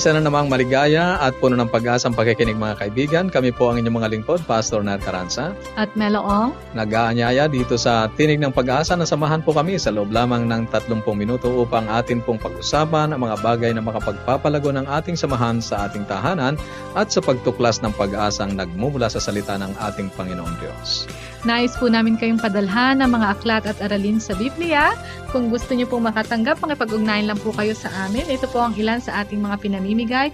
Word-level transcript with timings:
Isa 0.00 0.16
na 0.16 0.24
namang 0.24 0.48
maligaya 0.48 1.20
at 1.20 1.36
puno 1.44 1.60
ng 1.60 1.68
pag-asang 1.68 2.16
pakikinig 2.16 2.56
mga 2.56 2.80
kaibigan. 2.80 3.28
Kami 3.28 3.52
po 3.52 3.68
ang 3.68 3.84
inyong 3.84 4.00
mga 4.00 4.08
lingkod, 4.16 4.40
Pastor 4.48 4.80
Nat 4.80 5.04
Caranza. 5.04 5.52
At 5.76 5.92
Meloong. 5.92 6.56
Nag-aanyaya 6.72 7.52
dito 7.52 7.76
sa 7.76 8.08
Tinig 8.16 8.40
ng 8.40 8.48
Pag-asa 8.48 8.96
na 8.96 9.04
samahan 9.04 9.44
po 9.44 9.52
kami 9.52 9.76
sa 9.76 9.92
loob 9.92 10.08
lamang 10.08 10.48
ng 10.48 10.72
30 10.72 11.04
minuto 11.12 11.52
upang 11.52 11.84
atin 11.92 12.24
pong 12.24 12.40
pag-usapan 12.40 13.12
ang 13.12 13.20
mga 13.20 13.44
bagay 13.44 13.76
na 13.76 13.84
makapagpapalago 13.84 14.72
ng 14.72 14.88
ating 14.88 15.20
samahan 15.20 15.60
sa 15.60 15.84
ating 15.84 16.08
tahanan 16.08 16.56
at 16.96 17.12
sa 17.12 17.20
pagtuklas 17.20 17.84
ng 17.84 17.92
pag-asang 17.92 18.56
nagmumula 18.56 19.12
sa 19.12 19.20
salita 19.20 19.60
ng 19.60 19.76
ating 19.84 20.08
Panginoong 20.16 20.56
Diyos. 20.64 21.04
Nais 21.48 21.72
po 21.80 21.88
namin 21.88 22.20
kayong 22.20 22.36
padalhan 22.36 23.00
ng 23.00 23.10
mga 23.16 23.26
aklat 23.32 23.64
at 23.64 23.80
aralin 23.80 24.20
sa 24.20 24.36
Biblia. 24.36 24.92
Kung 25.32 25.48
gusto 25.48 25.72
niyo 25.72 25.88
pong 25.88 26.04
makatanggap, 26.04 26.60
makipag-ugnayan 26.60 27.32
lang 27.32 27.40
po 27.40 27.48
kayo 27.56 27.72
sa 27.72 27.88
amin. 28.04 28.28
Ito 28.28 28.44
po 28.52 28.60
ang 28.60 28.76
ilan 28.76 29.00
sa 29.00 29.24
ating 29.24 29.40
mga 29.40 29.56
pinamimigay. 29.64 30.28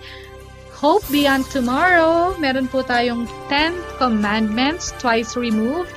Hope 0.75 1.07
Beyond 1.09 1.47
Tomorrow. 1.55 2.37
Meron 2.43 2.67
po 2.67 2.83
tayong 2.83 3.25
10 3.49 4.03
Commandments, 4.03 4.93
twice 4.99 5.39
removed. 5.39 5.95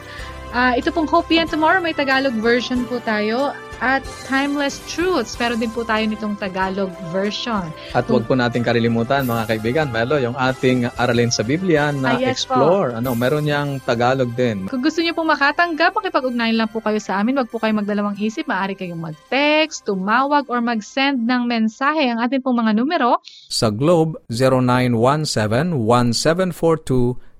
Uh, 0.53 0.77
ito 0.77 0.93
pong 0.93 1.09
Hope 1.09 1.25
Beyond 1.25 1.49
Tomorrow, 1.51 1.81
may 1.81 1.97
Tagalog 1.97 2.37
version 2.37 2.85
po 2.85 3.01
tayo 3.01 3.53
at 3.79 4.03
Timeless 4.27 4.79
Truths. 4.87 5.35
Pero 5.35 5.55
din 5.55 5.71
po 5.71 5.83
tayo 5.83 6.03
nitong 6.03 6.35
Tagalog 6.35 6.91
version. 7.09 7.67
At 7.95 8.05
huwag 8.07 8.27
po 8.27 8.35
natin 8.35 8.63
karilimutan 8.63 9.25
mga 9.25 9.43
kaibigan, 9.49 9.87
Melo, 9.91 10.19
yung 10.19 10.35
ating 10.35 10.91
aralin 10.95 11.31
sa 11.31 11.43
Biblia 11.43 11.91
na 11.91 12.15
Ah, 12.15 12.21
yes 12.21 12.43
Explore. 12.43 12.95
Ano, 12.95 13.15
meron 13.15 13.43
niyang 13.47 13.79
Tagalog 13.83 14.31
din. 14.35 14.67
Kung 14.67 14.83
gusto 14.83 14.99
niyo 14.99 15.15
pong 15.15 15.31
makatanggap, 15.31 15.95
makipag-ugnayan 15.95 16.55
lang 16.59 16.69
po 16.71 16.79
kayo 16.79 16.99
sa 16.99 17.19
amin. 17.19 17.35
Huwag 17.39 17.49
po 17.51 17.59
kayong 17.59 17.83
magdalawang 17.83 18.19
isip. 18.19 18.47
Maaari 18.47 18.75
kayong 18.75 18.99
mag-text, 18.99 19.87
tumawag, 19.87 20.47
or 20.51 20.59
mag-send 20.59 21.23
ng 21.23 21.43
mensahe. 21.47 22.07
Ang 22.11 22.19
ating 22.23 22.43
pong 22.43 22.59
mga 22.59 22.75
numero, 22.75 23.19
Sa 23.47 23.71
Globe, 23.71 24.19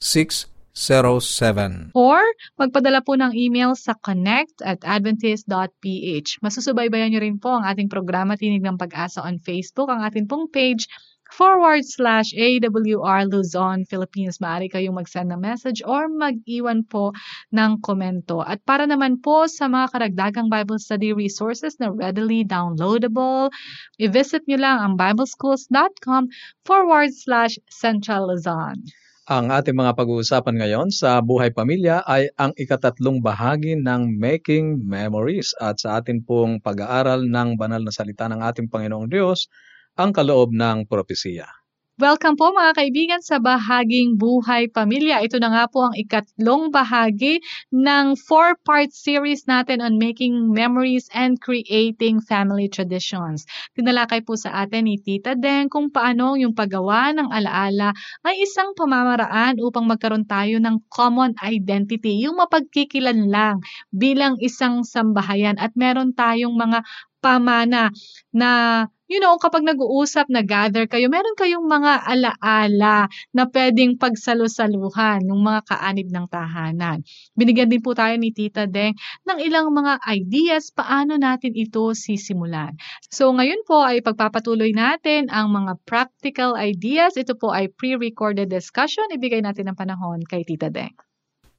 0968-8536-607. 0.00 1.96
or 1.96 2.20
magpadala 2.60 3.00
po 3.00 3.16
ng 3.16 3.32
email 3.32 3.72
sa 3.72 3.96
connect 4.04 4.60
at 4.60 4.84
adventist.ph. 4.84 6.28
Masusubaybayan 6.44 7.12
niyo 7.12 7.24
rin 7.24 7.40
po 7.40 7.56
ang 7.56 7.64
ating 7.64 7.88
programa 7.88 8.36
Tinig 8.36 8.60
ng 8.60 8.76
Pag-asa 8.76 9.24
on 9.24 9.40
Facebook, 9.40 9.88
ang 9.88 10.04
ating 10.04 10.28
pong 10.28 10.52
page 10.52 10.84
forward 11.32 11.82
slash 11.82 12.30
AWR 12.34 13.26
Luzon, 13.26 13.82
Philippines. 13.88 14.38
Maaari 14.38 14.70
kayong 14.70 14.94
mag-send 14.94 15.34
ng 15.34 15.40
message 15.42 15.82
or 15.82 16.06
mag-iwan 16.06 16.86
po 16.86 17.10
ng 17.50 17.82
komento. 17.82 18.46
At 18.46 18.62
para 18.62 18.86
naman 18.86 19.18
po 19.18 19.50
sa 19.50 19.66
mga 19.66 19.90
karagdagang 19.90 20.46
Bible 20.52 20.78
study 20.78 21.10
resources 21.10 21.80
na 21.82 21.90
readily 21.90 22.46
downloadable, 22.46 23.50
i-visit 23.98 24.46
nyo 24.46 24.58
lang 24.60 24.78
ang 24.78 24.92
bibleschools.com 24.94 26.30
forward 26.62 27.10
slash 27.10 27.58
Central 27.72 28.30
Luzon. 28.30 28.86
Ang 29.26 29.50
ating 29.50 29.74
mga 29.74 29.98
pag-uusapan 29.98 30.54
ngayon 30.54 30.88
sa 30.94 31.18
buhay 31.18 31.50
pamilya 31.50 32.06
ay 32.06 32.30
ang 32.38 32.54
ikatatlong 32.54 33.18
bahagi 33.18 33.74
ng 33.74 34.14
Making 34.22 34.86
Memories 34.86 35.50
at 35.58 35.82
sa 35.82 35.98
atin 35.98 36.22
pong 36.22 36.62
pag-aaral 36.62 37.26
ng 37.26 37.58
banal 37.58 37.82
na 37.82 37.90
salita 37.90 38.30
ng 38.30 38.38
ating 38.38 38.70
Panginoong 38.70 39.10
Diyos, 39.10 39.50
ang 39.98 40.14
kaloob 40.14 40.54
ng 40.54 40.86
propesiya. 40.86 41.65
Welcome 41.96 42.36
po 42.36 42.52
mga 42.52 42.76
kaibigan 42.76 43.24
sa 43.24 43.40
bahaging 43.40 44.20
Buhay 44.20 44.68
Pamilya. 44.68 45.16
Ito 45.24 45.40
na 45.40 45.48
nga 45.48 45.64
po 45.64 45.88
ang 45.88 45.96
ikatlong 45.96 46.68
bahagi 46.68 47.40
ng 47.72 48.20
four-part 48.20 48.92
series 48.92 49.48
natin 49.48 49.80
on 49.80 49.96
making 49.96 50.52
memories 50.52 51.08
and 51.16 51.40
creating 51.40 52.20
family 52.20 52.68
traditions. 52.68 53.48
Tinalakay 53.80 54.28
po 54.28 54.36
sa 54.36 54.68
atin 54.68 54.92
ni 54.92 55.00
Tita 55.00 55.40
Den 55.40 55.72
kung 55.72 55.88
paano 55.88 56.36
yung 56.36 56.52
paggawa 56.52 57.16
ng 57.16 57.32
alaala 57.32 57.96
ay 58.28 58.44
isang 58.44 58.76
pamamaraan 58.76 59.56
upang 59.64 59.88
magkaroon 59.88 60.28
tayo 60.28 60.60
ng 60.60 60.84
common 60.92 61.32
identity, 61.40 62.20
yung 62.20 62.36
mapagkikilan 62.36 63.24
lang 63.32 63.64
bilang 63.88 64.36
isang 64.44 64.84
sambahayan 64.84 65.56
at 65.56 65.72
meron 65.72 66.12
tayong 66.12 66.60
mga 66.60 66.84
pamana 67.24 67.88
na 68.36 68.84
you 69.06 69.22
know, 69.22 69.38
kapag 69.38 69.62
nag-uusap, 69.62 70.26
nag-gather 70.26 70.90
kayo, 70.90 71.06
meron 71.06 71.34
kayong 71.38 71.66
mga 71.66 72.02
alaala 72.06 73.06
na 73.30 73.42
pwedeng 73.50 73.98
pagsalusaluhan 73.98 75.22
ng 75.22 75.40
mga 75.40 75.60
kaanib 75.66 76.08
ng 76.10 76.26
tahanan. 76.26 77.06
Binigyan 77.38 77.70
din 77.70 77.82
po 77.82 77.94
tayo 77.94 78.14
ni 78.18 78.34
Tita 78.34 78.66
Deng 78.66 78.98
ng 79.26 79.38
ilang 79.42 79.70
mga 79.70 80.02
ideas 80.10 80.74
paano 80.74 81.14
natin 81.16 81.54
ito 81.54 81.94
sisimulan. 81.94 82.74
So 83.10 83.30
ngayon 83.30 83.62
po 83.62 83.82
ay 83.86 84.02
pagpapatuloy 84.02 84.74
natin 84.74 85.30
ang 85.30 85.54
mga 85.54 85.78
practical 85.86 86.58
ideas. 86.58 87.14
Ito 87.14 87.38
po 87.38 87.54
ay 87.54 87.70
pre-recorded 87.70 88.50
discussion. 88.50 89.06
Ibigay 89.14 89.40
natin 89.42 89.70
ang 89.70 89.78
panahon 89.78 90.22
kay 90.26 90.42
Tita 90.42 90.68
Deng. 90.68 90.94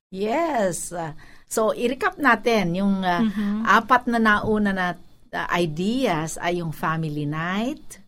Yes. 0.07 0.95
So, 1.47 1.75
i-recap 1.75 2.15
natin 2.19 2.75
yung 2.75 3.03
uh, 3.03 3.23
Mhm. 3.23 3.67
apat 3.67 4.07
na 4.07 4.19
nauna 4.19 4.71
na 4.71 4.87
uh, 5.31 5.47
ideas 5.51 6.38
ay 6.39 6.59
yung 6.61 6.71
family 6.71 7.25
night. 7.27 8.01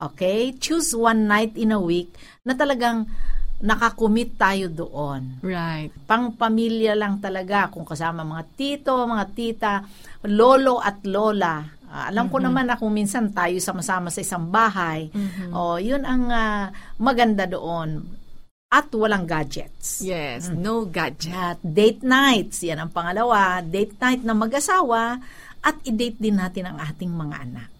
Okay? 0.00 0.56
Choose 0.56 0.96
one 0.96 1.28
night 1.28 1.54
in 1.60 1.76
a 1.76 1.80
week 1.80 2.16
na 2.42 2.56
talagang 2.56 3.04
nakakumit 3.60 4.40
tayo 4.40 4.72
doon. 4.72 5.44
Right. 5.44 5.92
Pang 6.08 6.32
pamilya 6.32 6.96
lang 6.96 7.20
talaga 7.20 7.68
kung 7.68 7.84
kasama 7.84 8.24
mga 8.24 8.44
tito, 8.56 8.96
mga 9.04 9.26
tita, 9.36 9.72
lolo 10.26 10.80
at 10.80 11.04
lola. 11.04 11.60
Ah, 11.90 12.08
alam 12.08 12.32
ko 12.32 12.40
naman 12.40 12.70
na 12.70 12.78
kung 12.80 12.94
minsan 12.94 13.34
tayo 13.34 13.58
sama-sama 13.60 14.08
sa 14.08 14.24
isang 14.24 14.48
bahay. 14.48 15.12
Mhm. 15.12 15.52
Oh, 15.52 15.76
yun 15.76 16.06
ang 16.08 16.24
ah, 16.32 16.72
maganda 16.96 17.44
doon. 17.44 18.16
At 18.70 18.86
walang 18.94 19.26
gadgets. 19.26 19.98
Yes, 19.98 20.46
no 20.54 20.86
gadget. 20.86 21.34
At 21.34 21.58
date 21.58 22.06
nights, 22.06 22.62
yan 22.62 22.78
ang 22.78 22.94
pangalawa, 22.94 23.58
date 23.66 23.98
night 23.98 24.22
na 24.22 24.30
mag-asawa 24.30 25.18
at 25.60 25.76
i-date 25.84 26.18
din 26.20 26.40
natin 26.40 26.68
ang 26.68 26.78
ating 26.80 27.12
mga 27.12 27.36
anak. 27.44 27.70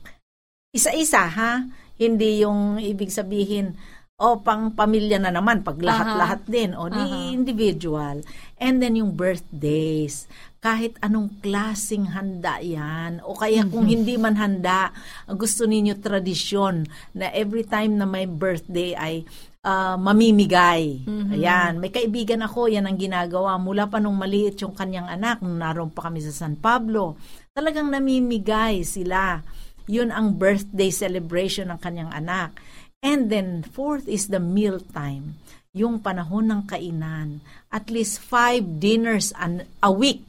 Isa-isa 0.70 1.26
ha, 1.26 1.66
hindi 2.00 2.44
yung 2.44 2.78
ibig 2.78 3.12
sabihin, 3.12 3.76
o 4.20 4.36
pang 4.44 4.76
pamilya 4.76 5.16
na 5.16 5.32
naman, 5.32 5.64
pag 5.64 5.80
lahat-lahat 5.80 6.44
din, 6.44 6.76
o 6.76 6.92
di 6.92 7.00
Aha. 7.00 7.32
individual. 7.32 8.20
And 8.60 8.76
then 8.76 9.00
yung 9.00 9.16
birthdays, 9.16 10.28
kahit 10.60 11.00
anong 11.00 11.40
klasing 11.40 12.12
handa 12.12 12.60
yan, 12.60 13.24
o 13.24 13.32
kaya 13.32 13.64
kung 13.64 13.88
hindi 13.88 14.20
man 14.20 14.36
handa, 14.36 14.92
gusto 15.24 15.64
ninyo 15.64 15.96
tradisyon 16.04 16.84
na 17.16 17.32
every 17.32 17.64
time 17.64 17.96
na 17.96 18.04
may 18.04 18.28
birthday 18.28 18.92
ay 18.92 19.24
ah, 19.64 19.96
mamimigay. 20.00 21.04
Ayan, 21.36 21.80
may 21.80 21.92
kaibigan 21.92 22.40
ako, 22.44 22.68
yan 22.72 22.88
ang 22.88 22.96
ginagawa. 22.96 23.60
Mula 23.60 23.88
pa 23.88 24.00
nung 24.00 24.16
maliit 24.16 24.60
yung 24.64 24.72
kanyang 24.72 25.08
anak, 25.08 25.44
nung 25.44 25.60
naroon 25.60 25.92
pa 25.92 26.08
kami 26.08 26.24
sa 26.24 26.32
San 26.32 26.56
Pablo, 26.56 27.16
talagang 27.52 27.92
namimigay 27.92 28.84
sila. 28.84 29.40
Yun 29.90 30.14
ang 30.14 30.38
birthday 30.38 30.88
celebration 30.88 31.68
ng 31.68 31.80
kanyang 31.82 32.12
anak. 32.14 32.56
And 33.00 33.32
then, 33.32 33.64
fourth 33.64 34.04
is 34.06 34.28
the 34.28 34.38
meal 34.38 34.78
time. 34.78 35.40
Yung 35.72 36.02
panahon 36.02 36.50
ng 36.50 36.62
kainan. 36.68 37.40
At 37.72 37.88
least 37.88 38.20
five 38.20 38.82
dinners 38.82 39.32
an, 39.38 39.64
a 39.80 39.88
week. 39.88 40.26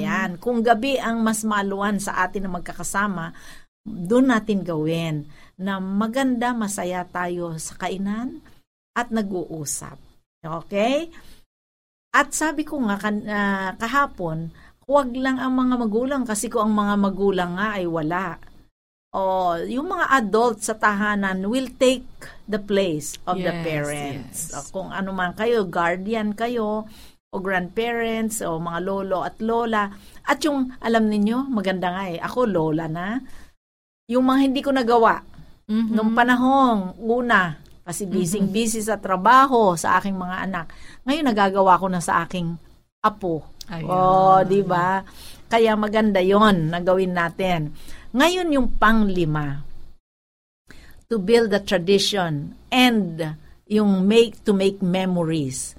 Yan. 0.00 0.40
Kung 0.40 0.64
gabi 0.64 0.96
ang 0.96 1.20
mas 1.20 1.44
maluwan 1.44 2.00
sa 2.00 2.24
atin 2.24 2.48
na 2.48 2.50
magkakasama, 2.58 3.34
doon 3.84 4.30
natin 4.30 4.64
gawin 4.64 5.28
na 5.58 5.82
maganda, 5.82 6.54
masaya 6.54 7.02
tayo 7.08 7.58
sa 7.58 7.74
kainan 7.74 8.38
at 8.98 9.14
nag-uusap. 9.14 9.94
Okay? 10.42 11.06
At 12.10 12.34
sabi 12.34 12.66
ko 12.66 12.82
nga 12.82 12.98
kan, 12.98 13.22
ah, 13.30 13.70
kahapon, 13.78 14.50
huwag 14.90 15.14
lang 15.14 15.38
ang 15.38 15.54
mga 15.54 15.74
magulang 15.78 16.22
kasi 16.26 16.50
kung 16.50 16.72
ang 16.72 16.74
mga 16.74 16.94
magulang 16.98 17.52
nga 17.54 17.78
ay 17.78 17.86
wala. 17.86 18.40
O 19.14 19.54
yung 19.56 19.88
mga 19.88 20.06
adults 20.20 20.68
sa 20.68 20.76
tahanan 20.76 21.46
will 21.48 21.68
take 21.78 22.04
the 22.44 22.60
place 22.60 23.16
of 23.24 23.38
the 23.38 23.52
Yes, 23.54 23.64
parents. 23.64 24.38
yes. 24.52 24.56
O, 24.56 24.64
kung 24.68 24.88
ano 24.92 25.14
man 25.14 25.32
kayo, 25.32 25.64
guardian 25.64 26.36
kayo, 26.36 26.84
o 27.28 27.34
grandparents, 27.40 28.40
o 28.40 28.56
mga 28.56 28.80
lolo 28.84 29.20
at 29.24 29.36
lola. 29.40 29.92
At 30.24 30.40
yung, 30.44 30.72
alam 30.80 31.08
ninyo, 31.08 31.48
maganda 31.48 31.92
nga 31.92 32.04
eh, 32.08 32.18
ako 32.18 32.40
lola 32.48 32.84
na. 32.88 33.20
yung 34.08 34.24
mga 34.24 34.40
hindi 34.40 34.60
ko 34.64 34.72
nagawa, 34.72 35.20
Mhm. 35.68 35.92
nung 35.92 36.16
panahong 36.16 36.96
una, 36.96 37.60
kasi 37.88 38.04
busy-busy 38.04 38.84
sa 38.84 39.00
trabaho 39.00 39.72
sa 39.72 39.96
aking 39.96 40.12
mga 40.12 40.36
anak. 40.44 40.66
Ngayon 41.08 41.24
nagagawa 41.24 41.80
ko 41.80 41.88
na 41.88 42.04
sa 42.04 42.28
aking 42.28 42.52
apo. 43.00 43.48
Ayan. 43.72 43.88
Oh, 43.88 44.44
'di 44.44 44.60
ba? 44.60 45.00
Kaya 45.48 45.72
maganda 45.72 46.20
'yon 46.20 46.68
na 46.68 46.84
gawin 46.84 47.16
natin. 47.16 47.72
Ngayon 48.12 48.52
yung 48.52 48.68
panglima 48.76 49.64
to 51.08 51.16
build 51.16 51.48
a 51.56 51.64
tradition 51.64 52.52
and 52.68 53.40
yung 53.64 54.04
make 54.04 54.36
to 54.44 54.52
make 54.52 54.84
memories 54.84 55.72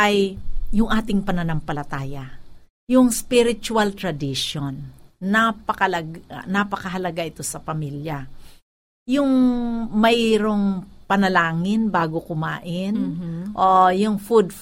ay 0.00 0.40
yung 0.72 0.88
ating 0.88 1.20
pananampalataya. 1.20 2.40
Yung 2.88 3.12
spiritual 3.12 3.92
tradition. 3.92 4.96
Napakalag, 5.20 6.24
napakahalaga 6.48 7.20
ito 7.28 7.44
sa 7.44 7.60
pamilya. 7.60 8.24
Yung 9.12 9.28
mayroong 9.92 10.99
panalangin 11.10 11.90
bago 11.90 12.22
kumain, 12.22 12.94
Mhm. 12.94 13.58
o 13.58 13.90
yung 13.90 14.22
food 14.22 14.54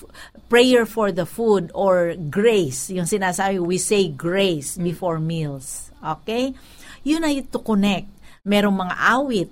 prayer 0.48 0.88
for 0.88 1.12
the 1.12 1.28
food 1.28 1.68
or 1.76 2.16
grace. 2.16 2.88
Yung 2.88 3.04
sinasabi 3.04 3.60
we 3.60 3.76
say 3.76 4.08
grace 4.08 4.80
before 4.80 5.20
meals. 5.20 5.92
Okay? 6.00 6.56
Yun 7.04 7.28
ay 7.28 7.44
to 7.44 7.60
connect. 7.60 8.08
Merong 8.48 8.88
mga 8.88 8.96
awit. 9.12 9.50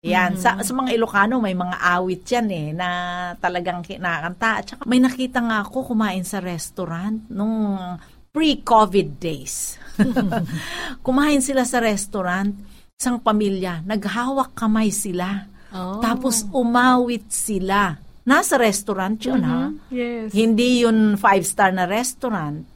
Yan. 0.00 0.40
Sa, 0.40 0.56
sa 0.64 0.72
mga 0.72 0.96
Ilocano 0.96 1.44
may 1.44 1.52
mga 1.52 1.76
awit 1.76 2.24
yan 2.24 2.48
eh 2.48 2.68
na 2.72 2.88
talagang 3.36 3.84
kinakanta. 3.84 4.50
At 4.56 4.66
saka 4.72 4.88
may 4.88 4.96
nakita 4.96 5.44
nga 5.44 5.60
ako 5.60 5.92
kumain 5.92 6.24
sa 6.24 6.40
restaurant 6.40 7.28
nung 7.28 7.76
pre-COVID 8.32 9.20
days. 9.20 9.76
Kumain 11.04 11.44
sila 11.44 11.68
sa 11.68 11.84
restaurant 11.84 12.56
isang 13.00 13.16
pamilya 13.16 13.80
naghawak 13.88 14.52
kamay 14.52 14.92
sila 14.92 15.48
Oh. 15.70 16.02
tapos 16.02 16.42
umawit 16.50 17.30
sila. 17.30 17.98
Nasa 18.26 18.60
restaurant 18.60 19.16
yun, 19.16 19.42
ha? 19.42 19.70
Mhm. 19.70 19.74
Yes. 19.90 20.28
Hindi 20.34 20.84
yun 20.84 21.16
five-star 21.16 21.72
na 21.72 21.86
restaurant. 21.86 22.66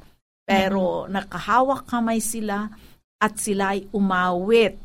Pero 0.45 1.09
nakahawak 1.09 1.89
kamay 1.89 2.21
sila 2.21 2.69
at 3.21 3.41
sila 3.41 3.77
ay 3.77 3.89
umawit. 3.93 4.77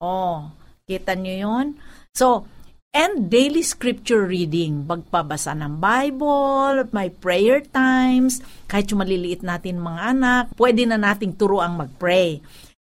Oh, 0.00 0.54
kita 0.86 1.18
nyo 1.18 1.34
yun? 1.34 1.66
So, 2.14 2.46
and 2.90 3.30
daily 3.30 3.62
scripture 3.62 4.26
reading. 4.26 4.86
Magpabasa 4.86 5.54
ng 5.54 5.78
Bible, 5.78 6.90
may 6.90 7.10
prayer 7.10 7.62
times, 7.62 8.42
kahit 8.66 8.90
yung 8.90 9.02
maliliit 9.02 9.42
natin 9.42 9.82
mga 9.82 10.00
anak, 10.14 10.44
pwede 10.58 10.86
na 10.86 10.98
nating 10.98 11.38
turuang 11.38 11.78
mag-pray. 11.78 12.42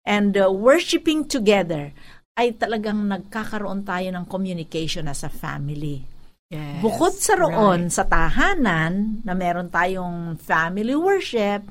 And 0.06 0.38
uh, 0.38 0.54
worshiping 0.54 1.26
together 1.26 1.90
ay 2.36 2.60
talagang 2.60 3.00
nagkakaroon 3.08 3.88
tayo 3.88 4.12
ng 4.12 4.28
communication 4.28 5.08
as 5.08 5.24
a 5.24 5.32
family. 5.32 6.04
Yes. 6.52 6.84
Bukod 6.84 7.16
sa 7.16 7.34
roon, 7.40 7.88
Right. 7.88 7.96
sa 7.96 8.04
tahanan, 8.06 9.24
na 9.24 9.34
meron 9.34 9.72
tayong 9.72 10.36
family 10.38 10.94
worship, 10.94 11.64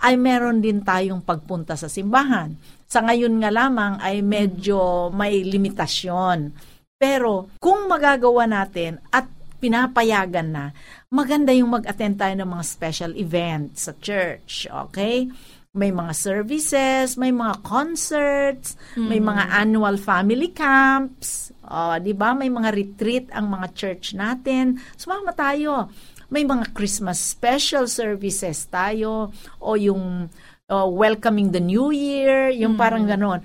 ay 0.00 0.14
meron 0.14 0.62
din 0.62 0.80
tayong 0.80 1.20
pagpunta 1.20 1.74
sa 1.74 1.90
simbahan. 1.90 2.54
Sa 2.86 3.02
ngayon 3.02 3.42
nga 3.42 3.50
lamang 3.50 3.98
ay 3.98 4.22
medyo 4.22 5.10
may 5.10 5.42
limitasyon. 5.42 6.54
Pero 6.94 7.50
kung 7.58 7.90
magagawa 7.90 8.46
natin 8.46 9.02
at 9.10 9.26
pinapayagan 9.58 10.48
na, 10.48 10.64
maganda 11.10 11.50
yung 11.50 11.74
mag-attend 11.74 12.16
tayo 12.16 12.34
ng 12.38 12.48
mga 12.54 12.64
special 12.64 13.12
events 13.18 13.90
sa 13.90 13.92
church, 13.98 14.70
okay? 14.70 15.26
May 15.74 15.90
mga 15.90 16.14
services, 16.14 17.18
may 17.18 17.34
mga 17.34 17.66
concerts, 17.66 18.78
may 18.94 19.18
mga 19.18 19.58
annual 19.58 19.98
family 19.98 20.54
camps, 20.54 21.50
oh, 21.66 21.98
'di 21.98 22.14
ba? 22.14 22.30
May 22.30 22.46
mga 22.46 22.70
retreat 22.70 23.26
ang 23.34 23.50
mga 23.50 23.74
church 23.74 24.14
natin. 24.14 24.78
Sumama 24.94 25.34
tayo. 25.34 25.90
May 26.30 26.46
mga 26.46 26.70
Christmas 26.70 27.18
special 27.18 27.90
services 27.90 28.70
tayo 28.70 29.34
o 29.58 29.74
yung 29.74 30.30
uh, 30.70 30.86
welcoming 30.86 31.50
the 31.50 31.58
new 31.58 31.90
year, 31.90 32.54
yung 32.54 32.78
parang 32.78 33.10
ganon. 33.10 33.42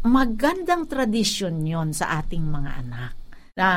Magandang 0.00 0.88
tradisyon 0.88 1.60
'yon 1.60 1.92
sa 1.92 2.24
ating 2.24 2.40
mga 2.40 2.70
anak 2.88 3.12
na 3.52 3.68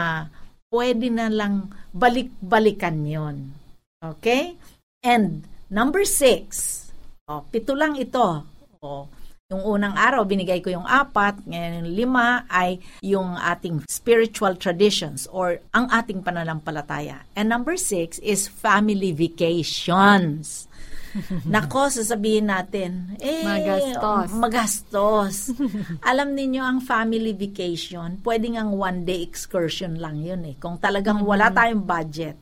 pwede 0.71 1.11
na 1.11 1.27
lang 1.27 1.67
balik-balikan 1.91 3.03
'yon. 3.03 3.51
Okay? 3.99 4.55
And 5.03 5.43
number 5.67 6.07
six, 6.07 6.88
oh, 7.29 7.45
pito 7.47 7.77
lang 7.77 7.93
ito. 7.95 8.43
Oh, 8.81 9.05
yung 9.49 9.65
unang 9.65 9.97
araw, 9.97 10.25
binigay 10.29 10.61
ko 10.61 10.69
yung 10.69 10.85
apat. 10.85 11.41
Ngayon 11.45 11.81
yung 11.81 11.91
lima 11.93 12.45
ay 12.53 12.77
yung 13.01 13.33
ating 13.33 13.81
spiritual 13.89 14.53
traditions 14.53 15.25
or 15.33 15.57
ang 15.73 15.89
ating 15.89 16.21
pananampalataya. 16.21 17.25
And 17.33 17.49
number 17.49 17.73
six 17.73 18.21
is 18.21 18.45
family 18.45 19.09
vacations. 19.09 20.69
Nako, 21.49 21.89
sasabihin 21.89 22.53
natin, 22.53 23.17
eh, 23.17 23.41
Magastos. 23.41 24.29
magastos. 24.37 25.35
Alam 26.13 26.37
ninyo, 26.37 26.61
ang 26.61 26.79
family 26.85 27.33
vacation, 27.33 28.21
pwedeng 28.21 28.53
ang 28.53 28.77
one-day 28.77 29.25
excursion 29.25 29.97
lang 29.97 30.21
yun 30.21 30.45
eh. 30.45 30.55
Kung 30.61 30.77
talagang 30.77 31.25
wala 31.25 31.49
tayong 31.49 31.81
budget. 31.81 32.37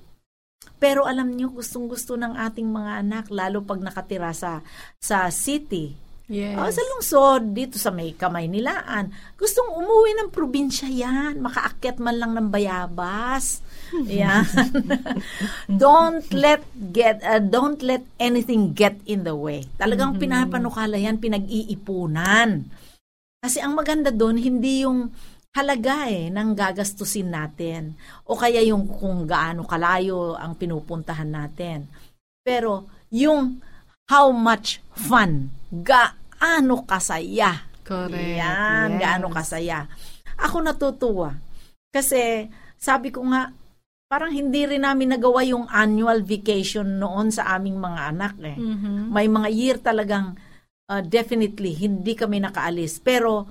Pero 0.78 1.10
alam 1.10 1.34
niyo, 1.34 1.50
gustong-gusto 1.50 2.18
ng 2.18 2.38
ating 2.38 2.70
mga 2.70 3.02
anak, 3.02 3.26
lalo 3.34 3.66
pag 3.66 3.82
nakatira 3.82 4.30
sa, 4.34 4.62
sa 5.02 5.26
city, 5.34 6.08
Yes. 6.28 6.60
o 6.60 6.68
sa 6.68 6.84
lungsod, 6.84 7.56
dito 7.56 7.80
sa 7.80 7.88
may 7.88 8.12
kamay 8.12 8.52
nilaan. 8.52 9.16
Gustong 9.40 9.72
umuwi 9.72 10.12
ng 10.12 10.30
probinsya 10.36 10.92
yan. 10.92 11.40
Makaakyat 11.40 12.04
man 12.04 12.20
lang 12.20 12.36
ng 12.36 12.52
bayabas. 12.52 13.64
Yan. 13.96 14.44
don't 15.82 16.28
let 16.36 16.68
get 16.92 17.24
uh, 17.24 17.40
don't 17.40 17.80
let 17.80 18.04
anything 18.20 18.76
get 18.76 19.00
in 19.08 19.24
the 19.24 19.32
way. 19.32 19.64
Talagang 19.80 20.20
pinapanukala 20.20 21.00
yan, 21.00 21.16
pinag-iipunan. 21.16 22.68
Kasi 23.40 23.64
ang 23.64 23.80
maganda 23.80 24.12
doon, 24.12 24.36
hindi 24.36 24.84
yung 24.84 25.08
halaga 25.58 26.06
eh, 26.06 26.30
ng 26.30 26.54
gagastusin 26.54 27.34
natin. 27.34 27.98
O 28.30 28.38
kaya 28.38 28.62
yung 28.62 28.86
kung 28.86 29.26
gaano 29.26 29.66
kalayo 29.66 30.38
ang 30.38 30.54
pinupuntahan 30.54 31.28
natin. 31.28 31.90
Pero 32.46 32.86
yung 33.10 33.58
how 34.06 34.30
much 34.30 34.80
fun, 34.94 35.50
gaano 35.74 36.86
kasaya. 36.86 37.66
Correct. 37.82 38.38
Yan, 38.38 38.96
Yes. 38.96 39.02
gaano 39.02 39.28
kasaya. 39.34 39.90
Ako 40.38 40.62
natutuwa. 40.62 41.34
Kasi 41.90 42.46
sabi 42.78 43.10
ko 43.10 43.26
nga, 43.26 43.50
parang 44.08 44.32
hindi 44.32 44.64
rin 44.64 44.86
namin 44.86 45.18
nagawa 45.18 45.44
yung 45.44 45.66
annual 45.68 46.22
vacation 46.24 47.02
noon 47.02 47.34
sa 47.34 47.58
aming 47.58 47.76
mga 47.82 48.02
anak 48.14 48.36
eh. 48.46 48.56
Mhm. 48.56 49.10
May 49.12 49.28
mga 49.28 49.50
year 49.52 49.78
talagang 49.82 50.38
uh, 50.88 51.02
definitely 51.04 51.76
hindi 51.76 52.16
kami 52.16 52.40
nakaalis. 52.40 53.02
Pero 53.04 53.48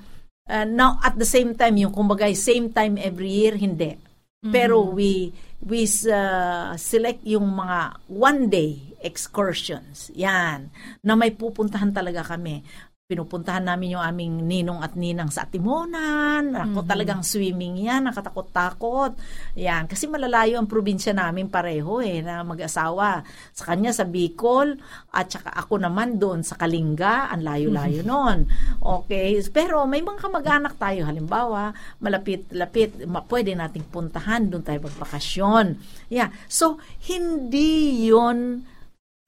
uh, 0.49 0.67
now 0.67 0.99
at 1.03 1.19
the 1.19 1.29
same 1.29 1.55
time, 1.55 1.77
yung 1.77 1.93
kumbaga 1.93 2.31
same 2.35 2.71
time 2.73 2.99
every 2.99 3.31
year, 3.31 3.55
hindi. 3.59 3.99
Pero 4.47 4.79
we 4.95 5.35
we 5.59 5.83
uh, 6.07 6.79
select 6.79 7.27
yung 7.27 7.59
mga 7.59 7.99
one 8.07 8.47
day 8.47 8.95
excursions. 9.03 10.11
Yan. 10.15 10.71
Na 11.03 11.19
may 11.19 11.35
pupuntahan 11.35 11.91
talaga 11.91 12.23
kami. 12.23 12.63
Pinupuntahan 13.07 13.63
namin 13.63 13.95
yung 13.95 14.03
aming 14.03 14.51
ninong 14.51 14.83
at 14.83 14.99
ninang 14.99 15.31
sa 15.31 15.47
Atimonan. 15.47 16.51
Ako 16.59 16.83
talagang 16.83 17.23
swimming 17.23 17.79
yan, 17.79 18.11
nakatakot-takot. 18.11 19.15
Yan. 19.55 19.87
Kasi 19.87 20.11
malalayo 20.11 20.59
ang 20.59 20.67
probinsya 20.67 21.15
namin 21.15 21.47
pareho 21.47 22.03
eh, 22.03 22.19
na 22.19 22.43
mag-asawa. 22.43 23.23
Sa 23.55 23.63
kanya 23.71 23.95
sa 23.95 24.11
Bicol, 24.11 24.83
at 25.15 25.31
saka 25.31 25.55
ako 25.55 25.87
naman 25.87 26.19
doon 26.19 26.43
sa 26.43 26.59
Kalinga, 26.59 27.31
ang 27.31 27.47
layo-layo 27.47 28.03
noon. 28.03 28.51
Okay. 28.83 29.39
Pero 29.55 29.87
may 29.87 30.03
mga 30.03 30.27
kamag-anak 30.27 30.75
tayo. 30.75 31.07
Halimbawa, 31.07 31.71
malapit-lapit, 32.03 33.07
ma- 33.07 33.23
pwede 33.23 33.55
nating 33.55 33.87
puntahan, 33.87 34.51
doon 34.51 34.67
tayo 34.67 34.83
magbakasyon. 34.83 35.79
Yeah. 36.11 36.35
So, 36.51 36.83
hindi 37.07 38.03
yon 38.11 38.67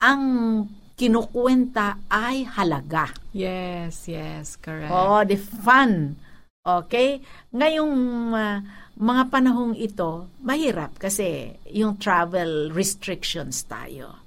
ang 0.03 0.23
kinukwenta 0.99 2.03
ay 2.11 2.43
halaga. 2.59 3.15
Yes, 3.31 4.11
yes, 4.11 4.59
correct. 4.59 4.91
Oh, 4.91 5.23
the 5.23 5.39
fun. 5.39 6.19
Okay? 6.67 7.23
Ngayong 7.55 7.95
ah, 8.35 8.59
mga 8.99 9.23
panahong 9.31 9.79
ito, 9.79 10.27
mahirap 10.43 10.99
kasi 10.99 11.55
yung 11.71 12.03
travel 12.03 12.75
restrictions 12.75 13.63
tayo. 13.71 14.19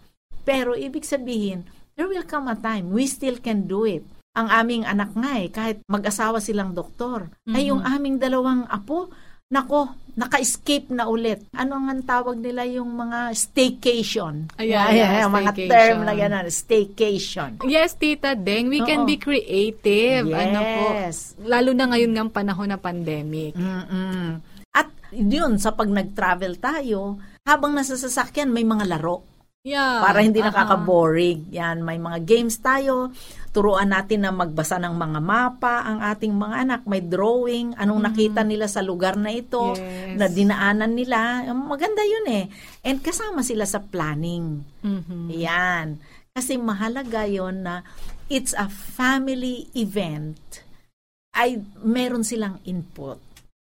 Pero 0.48 0.74
ibig 0.74 1.04
sabihin, 1.04 1.68
there 2.00 2.08
will 2.08 2.24
come 2.24 2.48
a 2.48 2.56
time, 2.56 2.90
we 2.96 3.04
still 3.04 3.36
can 3.36 3.68
do 3.68 3.84
it. 3.84 4.08
Ang 4.32 4.48
aming 4.48 4.88
anak 4.88 5.12
nga 5.12 5.34
eh, 5.44 5.52
kahit 5.52 5.78
mag-asawa 5.92 6.40
silang 6.40 6.72
doktor, 6.72 7.28
ay 7.52 7.68
yung 7.68 7.84
aming 7.84 8.16
dalawang 8.16 8.64
apo, 8.72 9.12
nako, 9.52 9.92
naka-escape 10.16 10.92
na 10.96 11.08
ulit. 11.12 11.44
Ano 11.52 11.76
ang 11.76 12.04
tawag 12.04 12.40
nila 12.40 12.64
yung 12.68 12.96
mga 12.96 13.36
staycation? 13.36 14.48
Ayan, 14.56 14.88
Ayan, 14.92 14.96
yeah, 14.96 15.22
yung 15.28 15.36
mga 15.36 15.52
term 15.68 15.98
na 16.08 16.14
gano'n, 16.16 16.48
staycation. 16.48 17.60
Yes, 17.68 17.96
Tita 18.00 18.36
Deng, 18.36 18.72
we 18.72 18.80
can 18.84 19.04
Oo. 19.04 19.08
be 19.08 19.20
creative. 19.20 20.32
Ano 20.32 20.60
po? 20.60 20.86
Yes. 20.96 21.36
Lalo 21.44 21.76
na 21.76 21.86
ngayon 21.92 22.12
ng 22.12 22.30
panahon 22.32 22.72
ng 22.72 22.82
pandemic. 22.82 23.56
Mm-mm. 23.56 24.40
At 24.72 24.88
yun, 25.12 25.60
sa 25.60 25.76
pag 25.76 25.92
nag-travel 25.92 26.60
tayo, 26.60 27.20
habang 27.44 27.76
nasa 27.76 28.00
sasakyan, 28.00 28.52
may 28.52 28.64
mga 28.64 28.88
laro. 28.88 29.28
Yeah. 29.62 30.02
Para 30.02 30.26
hindi 30.26 30.42
aha. 30.42 30.50
nakaka-boring. 30.50 31.54
Yan, 31.54 31.86
may 31.86 32.02
mga 32.02 32.26
games 32.26 32.58
tayo. 32.58 33.14
Turuan 33.52 33.92
natin 33.92 34.24
na 34.24 34.32
magbasa 34.32 34.80
ng 34.80 34.96
mga 34.96 35.20
mapa 35.20 35.84
ang 35.84 36.00
ating 36.00 36.32
mga 36.32 36.56
anak. 36.64 36.82
May 36.88 37.04
drawing. 37.04 37.76
Anong 37.76 38.00
nakita 38.08 38.48
nila 38.48 38.72
sa 38.72 38.80
lugar 38.80 39.20
na 39.20 39.36
ito. 39.36 39.76
Yes. 39.76 40.16
Na 40.16 40.32
dinaanan 40.32 40.96
nila. 40.96 41.44
Maganda 41.52 42.00
yun 42.00 42.32
eh. 42.32 42.46
And 42.88 43.04
kasama 43.04 43.44
sila 43.44 43.68
sa 43.68 43.84
planning. 43.84 44.64
Mhm. 44.84 45.28
Yan. 45.36 46.00
Kasi 46.32 46.56
mahalaga 46.56 47.28
yon 47.28 47.68
na 47.68 47.84
it's 48.32 48.56
a 48.56 48.72
family 48.72 49.68
event. 49.76 50.40
Ay, 51.36 51.60
meron 51.84 52.24
silang 52.24 52.64
input. 52.64 53.20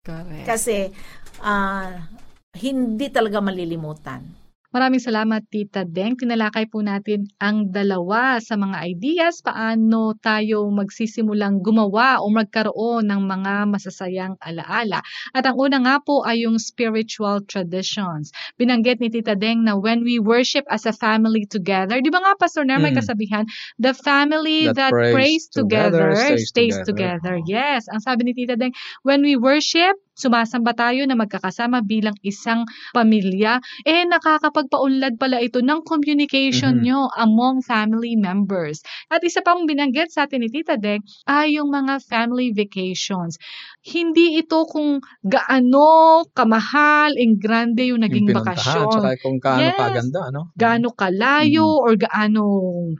Correct. 0.06 0.46
Kasi 0.46 0.94
ah, 1.42 2.06
hindi 2.54 3.10
talaga 3.10 3.42
malilimutan. 3.42 4.41
Maraming 4.72 5.04
salamat, 5.04 5.44
Tita 5.52 5.84
Deng. 5.84 6.16
Tinalakay 6.16 6.64
po 6.72 6.80
natin 6.80 7.28
ang 7.36 7.68
dalawa 7.68 8.40
sa 8.40 8.56
mga 8.56 8.88
ideas 8.88 9.44
paano 9.44 10.16
tayo 10.16 10.64
magsisimulang 10.72 11.60
gumawa 11.60 12.24
o 12.24 12.32
magkaroon 12.32 13.04
ng 13.04 13.20
mga 13.20 13.68
masasayang 13.68 14.40
alaala. 14.40 15.04
At 15.36 15.44
ang 15.44 15.60
una 15.60 15.76
nga 15.84 16.00
po 16.00 16.24
ay 16.24 16.48
yung 16.48 16.56
spiritual 16.56 17.44
traditions. 17.44 18.32
Binanggit 18.56 18.96
ni 19.04 19.12
Tita 19.12 19.36
Deng 19.36 19.60
na 19.68 19.76
when 19.76 20.08
we 20.08 20.16
worship 20.16 20.64
as 20.72 20.88
a 20.88 20.96
family 20.96 21.44
together, 21.44 22.00
di 22.00 22.08
ba 22.08 22.24
nga, 22.24 22.32
Pastor 22.40 22.64
may 22.64 22.96
Mm. 22.96 22.96
kasabihan, 22.96 23.44
the 23.76 23.92
family 23.92 24.72
that, 24.72 24.88
That 24.88 24.96
prays 24.96 25.12
prays 25.12 25.44
together, 25.52 26.16
together, 26.16 26.40
stays, 26.40 26.48
stays 26.48 26.76
together. 26.88 27.36
together. 27.36 27.44
Yes, 27.44 27.92
ang 27.92 28.00
sabi 28.00 28.24
ni 28.24 28.32
Tita 28.32 28.56
Deng, 28.56 28.72
when 29.04 29.20
we 29.20 29.36
worship, 29.36 30.00
sumasamba 30.14 30.72
tayo 30.76 31.04
na 31.08 31.16
magkakasama 31.18 31.82
bilang 31.84 32.14
isang 32.22 32.64
pamilya, 32.92 33.58
eh 33.84 34.04
nakakapagpaunlad 34.08 35.16
pala 35.20 35.40
ito 35.40 35.60
ng 35.64 35.82
communication 35.86 36.78
Mhm. 36.78 36.84
nyo 36.84 37.00
among 37.16 37.62
family 37.64 38.14
members. 38.16 38.80
At 39.12 39.24
isa 39.24 39.40
pang 39.44 39.64
binanggit 39.68 40.10
sa 40.12 40.24
atin 40.28 40.44
ni 40.44 40.48
Tita 40.52 40.76
Deng 40.80 41.02
ay 41.28 41.56
yung 41.60 41.70
mga 41.72 42.00
family 42.06 42.52
vacations. 42.52 43.36
Hindi 43.82 44.38
ito 44.40 44.64
kung 44.68 45.00
gaano 45.24 46.22
kamahal, 46.34 47.14
ang 47.18 47.36
grande 47.38 47.90
yung 47.90 48.02
naging 48.06 48.30
Yung 48.30 48.36
bakasyon 48.36 48.88
Tsaka 48.92 49.10
kung 49.20 49.38
kaano 49.42 49.62
Yes. 49.62 49.78
kaganda, 49.78 50.20
ano? 50.32 50.40
gaano 50.58 50.88
kalayo 50.96 51.64
or 51.80 51.94
gaano 51.96 52.44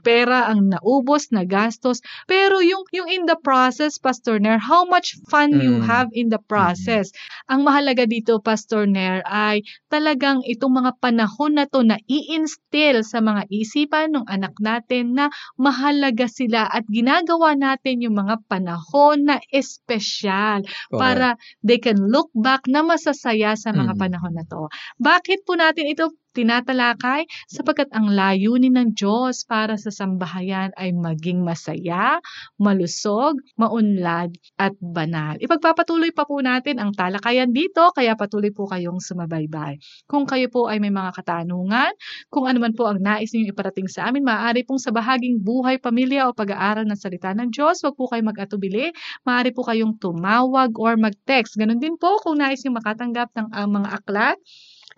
pera 0.05 0.47
ang 0.49 0.69
naubos 0.73 1.29
na 1.33 1.43
gastos 1.45 1.99
pero 2.25 2.61
yung 2.61 2.81
yung 2.95 3.09
in 3.09 3.25
the 3.29 3.37
process 3.41 3.97
Pastor 4.01 4.39
Nair 4.41 4.57
how 4.61 4.85
much 4.85 5.17
fun 5.29 5.57
you 5.59 5.77
Mm. 5.77 5.85
have 5.85 6.07
in 6.15 6.29
the 6.29 6.39
process 6.49 7.02
ang 7.49 7.65
mahalaga 7.65 8.05
dito 8.05 8.39
Pastor 8.39 8.85
Nair 8.87 9.19
ay 9.25 9.65
talagang 9.89 10.39
itong 10.45 10.79
mga 10.83 10.91
panahon 11.01 11.57
na 11.57 11.65
to 11.67 11.81
na 11.83 11.97
i-instill 12.07 13.01
sa 13.03 13.19
mga 13.19 13.49
isipan 13.49 14.13
ng 14.15 14.25
anak 14.29 14.53
natin 14.61 15.17
na 15.17 15.27
mahalaga 15.57 16.29
sila 16.29 16.69
at 16.69 16.85
ginagawa 16.87 17.57
natin 17.57 17.99
yung 18.05 18.15
mga 18.15 18.39
panahon 18.47 19.25
na 19.27 19.41
espesyal 19.51 20.61
Correct. 20.63 20.99
para 21.01 21.27
they 21.65 21.81
can 21.81 21.97
look 22.07 22.29
back 22.37 22.63
na 22.69 22.85
masasaya 22.85 23.57
sa 23.57 23.73
mga 23.73 23.95
Mm. 23.95 23.99
panahon 23.99 24.33
na 24.37 24.45
to. 24.45 24.69
Bakit 24.99 25.43
po 25.47 25.57
natin 25.57 25.89
ito 25.89 26.13
tinatalakay? 26.33 27.29
Sapagkat 27.47 27.93
ang 27.93 28.09
layunin 28.11 28.75
ng 28.75 28.89
Diyos 28.97 29.45
para 29.45 29.77
sa 29.77 29.93
sambahayan 29.93 30.73
ay 30.75 30.91
maging 30.91 31.45
masaya, 31.45 32.19
malusog, 32.57 33.37
maunlad, 33.55 34.33
at 34.57 34.73
banal. 34.81 35.37
Ipagpapatuloy 35.37 36.09
pa 36.11 36.25
po 36.25 36.41
natin 36.41 36.81
ang 36.81 36.91
talakayan 36.93 37.53
dito, 37.53 37.93
kaya 37.93 38.17
patuloy 38.17 38.49
po 38.49 38.65
kayong 38.65 38.97
sumabaybay. 38.97 39.77
Kung 40.09 40.25
kayo 40.25 40.49
po 40.49 40.67
ay 40.67 40.81
may 40.81 40.91
mga 40.91 41.13
katanungan, 41.21 41.93
kung 42.33 42.49
ano 42.49 42.57
man 42.61 42.73
po 42.73 42.89
ang 42.89 42.99
nais 42.99 43.29
ninyong 43.31 43.53
iparating 43.53 43.87
sa 43.89 44.09
amin, 44.09 44.25
maaari 44.25 44.65
pong 44.65 44.81
sa 44.81 44.89
bahaging 44.89 45.41
buhay, 45.41 45.77
pamilya 45.77 46.29
o 46.29 46.35
pag-aaral 46.35 46.85
ng 46.89 46.97
salita 46.97 47.31
ng 47.33 47.53
Diyos, 47.53 47.85
huwag 47.85 47.93
po 47.93 48.09
kayo 48.09 48.25
mag-atubili, 48.25 48.89
maaari 49.23 49.53
po 49.53 49.61
kayong 49.65 50.01
tumawag 50.01 50.73
or 50.81 50.97
mag-text. 50.97 51.55
Ganon 51.57 51.77
din 51.77 51.95
po 52.01 52.17
kung 52.25 52.41
nais 52.41 52.61
niyo 52.65 52.73
makatanggap 52.73 53.29
ng 53.37 53.47
ang 53.53 53.69
mga 53.69 53.89
aklat 54.01 54.37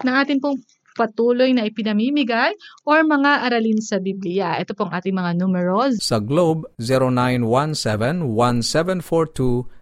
na 0.04 0.24
atin 0.24 0.40
pong 0.40 0.60
patuloy 0.96 1.52
na 1.52 1.68
ipinamimigay 1.68 2.56
or 2.88 3.04
mga 3.04 3.46
aralin 3.46 3.84
sa 3.84 4.00
Biblia. 4.00 4.56
Ito 4.56 4.72
pong 4.72 4.96
ating 4.96 5.12
mga 5.12 5.36
numeros. 5.36 6.00
Sa 6.00 6.24
Globe, 6.24 6.72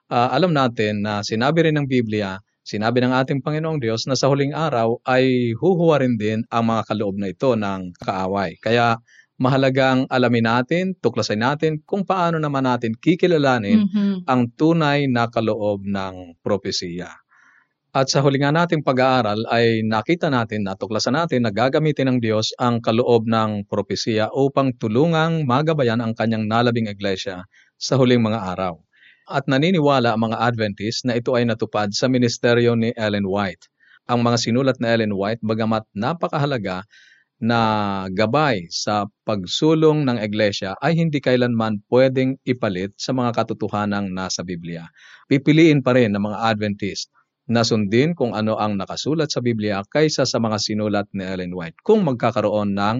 ah, 0.07 0.31
alam 0.31 0.55
natin 0.55 1.03
na 1.03 1.19
sinabi 1.19 1.67
rin 1.67 1.75
ng 1.75 1.91
Biblia, 1.91 2.39
sinabi 2.63 3.03
ng 3.03 3.11
ating 3.11 3.43
Panginoong 3.43 3.83
Diyos 3.83 4.07
na 4.07 4.15
sa 4.15 4.31
huling 4.31 4.55
araw 4.55 5.03
ay 5.03 5.51
huhuwarin 5.59 6.15
din 6.15 6.47
ang 6.47 6.71
mga 6.71 6.87
kaloob 6.87 7.19
na 7.19 7.35
ito 7.35 7.59
ng 7.59 7.99
kaaway. 7.99 8.55
Kaya 8.63 8.95
mahalagang 9.41 10.05
alamin 10.09 10.45
natin, 10.45 10.85
tuklasin 10.99 11.41
natin 11.41 11.81
kung 11.83 12.05
paano 12.05 12.37
naman 12.37 12.63
natin 12.65 12.93
kikilalanin 12.97 13.85
Mhm. 13.89 14.29
ang 14.29 14.41
tunay 14.53 15.09
na 15.09 15.27
kaloob 15.27 15.83
ng 15.85 16.37
propesiya. 16.45 17.09
At 17.93 18.09
sa 18.09 18.25
huli 18.25 18.41
nga 18.41 18.49
nating 18.49 18.81
pag-aaral 18.81 19.45
ay 19.53 19.85
nakita 19.85 20.25
natin, 20.33 20.65
natuklasan 20.65 21.13
natin 21.13 21.45
na 21.45 21.53
gagamitin 21.53 22.09
ng 22.09 22.17
Diyos 22.25 22.49
ang 22.57 22.81
kaloob 22.81 23.29
ng 23.29 23.69
propesiya 23.69 24.33
upang 24.33 24.73
tulungang 24.81 25.45
magabayan 25.45 26.01
ang 26.01 26.17
kanyang 26.17 26.49
nalabing 26.49 26.89
iglesia 26.89 27.45
sa 27.77 27.93
huling 27.93 28.21
mga 28.25 28.49
araw. 28.57 28.81
At 29.29 29.45
naniniwala 29.45 30.17
ang 30.17 30.25
mga 30.25 30.41
Adventist 30.41 31.05
na 31.05 31.13
ito 31.15 31.37
ay 31.37 31.45
natupad 31.45 31.93
sa 31.93 32.09
ministeryo 32.09 32.73
ni 32.73 32.91
Ellen 32.97 33.29
White. 33.29 33.69
Ang 34.09 34.25
mga 34.25 34.37
sinulat 34.41 34.77
na 34.81 34.97
Ellen 34.97 35.13
White, 35.13 35.45
bagamat 35.45 35.85
napakahalaga 35.93 36.83
na 37.41 37.59
gabay 38.13 38.67
sa 38.69 39.09
pagsulong 39.25 40.05
ng 40.05 40.17
iglesia 40.21 40.77
ay 40.79 40.95
hindi 40.95 41.17
kailanman 41.19 41.81
pwedeng 41.89 42.37
ipalit 42.45 42.93
sa 42.99 43.11
mga 43.11 43.33
katotohanang 43.35 44.13
nasa 44.13 44.45
Biblia. 44.45 44.87
Pipiliin 45.27 45.81
pa 45.81 45.97
rin 45.97 46.13
ng 46.13 46.23
mga 46.23 46.39
Adventist 46.53 47.09
na 47.49 47.65
sundin 47.67 48.15
kung 48.15 48.31
ano 48.31 48.55
ang 48.55 48.79
nakasulat 48.79 49.27
sa 49.27 49.43
Biblia 49.43 49.83
kaysa 49.91 50.23
sa 50.23 50.39
mga 50.39 50.57
sinulat 50.61 51.07
ni 51.11 51.27
Ellen 51.27 51.51
White 51.51 51.83
kung 51.83 52.07
magkakaroon 52.07 52.75
ng 52.77 52.97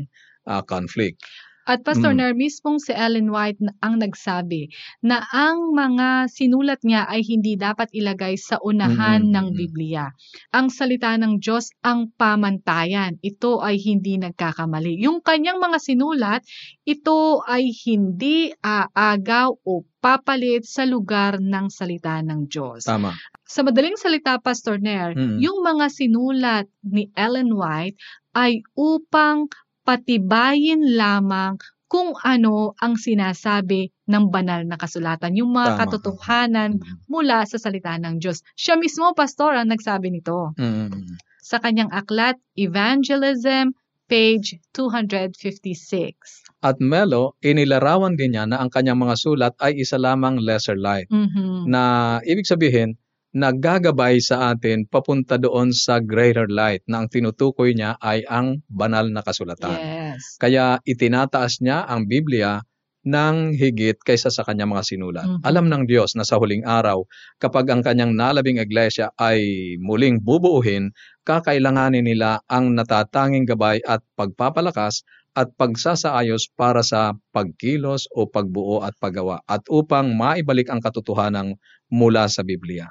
ah, 0.50 0.64
conflict. 0.68 1.24
At 1.64 1.88
Pastor 1.88 2.12
Mm. 2.12 2.18
Nair, 2.20 2.34
mismong 2.36 2.78
si 2.78 2.92
Ellen 2.92 3.32
White 3.32 3.64
ang 3.80 3.96
nagsabi 3.98 4.68
na 5.00 5.24
ang 5.32 5.72
mga 5.72 6.28
sinulat 6.28 6.84
niya 6.84 7.08
ay 7.08 7.24
hindi 7.24 7.56
dapat 7.56 7.88
ilagay 7.96 8.36
sa 8.36 8.60
unahan 8.60 9.24
Mm, 9.24 9.32
mm, 9.32 9.34
ng. 9.34 9.48
Biblia. 9.54 10.12
Ang 10.52 10.68
salita 10.68 11.16
ng 11.16 11.40
Diyos 11.40 11.72
ang 11.80 12.12
pamantayan. 12.20 13.16
Ito 13.24 13.64
ay 13.64 13.80
hindi 13.80 14.20
nagkakamali. 14.20 15.00
Yung 15.00 15.24
kanyang 15.24 15.62
mga 15.62 15.80
sinulat, 15.80 16.42
ito 16.84 17.40
ay 17.48 17.72
hindi 17.86 18.52
aagaw 18.60 19.56
o 19.64 19.88
papalit 20.04 20.68
sa 20.68 20.84
lugar 20.84 21.40
ng 21.40 21.72
salita 21.72 22.20
ng 22.20 22.52
Diyos. 22.52 22.84
Tama. 22.84 23.16
Sa 23.48 23.64
madaling 23.64 23.96
salita, 23.96 24.36
Pastor 24.36 24.84
Nair, 24.84 25.16
Mm. 25.16 25.40
yung 25.40 25.64
mga 25.64 25.88
sinulat 25.88 26.68
ni 26.84 27.08
Ellen 27.16 27.56
White 27.56 27.96
ay 28.36 28.60
upang 28.76 29.48
patibayin 29.84 30.96
lamang 30.96 31.60
kung 31.88 32.18
ano 32.26 32.74
ang 32.82 32.98
sinasabi 32.98 33.94
ng 34.10 34.34
banal 34.34 34.66
na 34.66 34.82
kasulatan, 34.82 35.38
yung 35.38 35.54
mga 35.54 35.78
Tama. 35.78 35.80
katotohanan 35.86 36.72
Mm. 36.82 37.06
mula 37.06 37.46
sa 37.46 37.62
salita 37.62 37.94
ng 38.02 38.18
Diyos. 38.18 38.42
Siya 38.58 38.82
mismo, 38.82 39.14
pastor, 39.14 39.54
ang 39.54 39.70
nagsabi 39.70 40.10
nito. 40.10 40.58
Mm. 40.58 40.90
Sa 41.38 41.62
kanyang 41.62 41.94
aklat, 41.94 42.42
Evangelism, 42.58 43.78
page 44.10 44.58
256. 44.74 46.16
At 46.64 46.80
Melo, 46.80 47.36
inilarawan 47.44 48.16
din 48.16 48.34
niya 48.34 48.48
na 48.48 48.58
ang 48.58 48.72
kanyang 48.72 48.98
mga 48.98 49.16
sulat 49.16 49.54
ay 49.60 49.78
isa 49.78 50.00
lamang 50.00 50.40
lesser 50.40 50.80
light. 50.80 51.12
Mhm. 51.12 51.68
Na 51.68 51.82
ibig 52.24 52.48
sabihin, 52.48 52.96
naggagabay 53.34 54.22
sa 54.22 54.54
atin 54.54 54.86
papunta 54.86 55.42
doon 55.42 55.74
sa 55.74 55.98
greater 55.98 56.46
light 56.46 56.86
na 56.86 57.02
ang 57.04 57.08
tinutukoy 57.10 57.74
niya 57.74 57.98
ay 57.98 58.22
ang 58.30 58.62
banal 58.70 59.10
na 59.10 59.26
kasulatan. 59.26 59.74
Yes. 59.74 60.38
Kaya 60.38 60.78
itinataas 60.86 61.60
niya 61.66 61.90
ang 61.90 62.06
Biblia 62.06 62.62
ng 63.04 63.60
higit 63.60 64.00
kaysa 64.00 64.32
sa 64.32 64.48
kanyang 64.48 64.72
mga 64.72 64.88
sinulat. 64.88 65.28
Mhm. 65.28 65.44
Alam 65.44 65.68
ng 65.68 65.84
Diyos 65.92 66.16
na 66.16 66.24
sa 66.24 66.40
huling 66.40 66.64
araw, 66.64 67.04
kapag 67.36 67.68
ang 67.68 67.84
kanyang 67.84 68.16
nalabing 68.16 68.64
iglesia 68.64 69.12
ay 69.20 69.44
muling 69.84 70.24
bubuuhin, 70.24 70.96
kakailanganin 71.28 72.08
nila 72.08 72.40
ang 72.48 72.72
natatanging 72.72 73.44
gabay 73.44 73.84
at 73.84 74.00
pagpapalakas 74.16 75.04
at 75.36 75.52
pagsasaayos 75.58 76.48
para 76.54 76.86
sa 76.86 77.18
pagkilos 77.36 78.08
o 78.14 78.30
pagbuo 78.30 78.86
at 78.86 78.94
paggawa 79.02 79.42
at 79.50 79.66
upang 79.68 80.14
maibalik 80.14 80.70
ang 80.70 80.80
katotohanan 80.80 81.58
mula 81.90 82.30
sa 82.30 82.46
Biblia. 82.46 82.88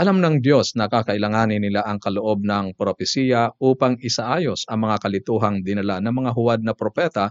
Alam 0.00 0.18
ng 0.22 0.36
Diyos 0.46 0.74
na 0.78 0.86
kakailanganin 0.94 1.62
nila 1.62 1.80
ang 1.86 1.98
kaloob 2.04 2.42
ng 2.50 2.74
propesiya 2.80 3.42
upang 3.70 3.94
isaayos 4.08 4.60
ang 4.70 4.80
mga 4.90 4.96
kalituhang 5.06 5.56
dinala 5.66 5.96
ng 6.02 6.14
mga 6.20 6.30
huwad 6.38 6.60
na 6.66 6.74
propeta 6.80 7.26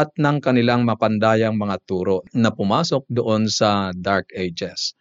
at 0.00 0.08
ng 0.24 0.36
kanilang 0.44 0.84
mapandayang 0.88 1.56
mga 1.56 1.76
turo 1.88 2.20
na 2.36 2.50
pumasok 2.58 3.02
doon 3.08 3.42
sa 3.48 3.70
Dark 3.96 4.28
Ages. 4.36 4.92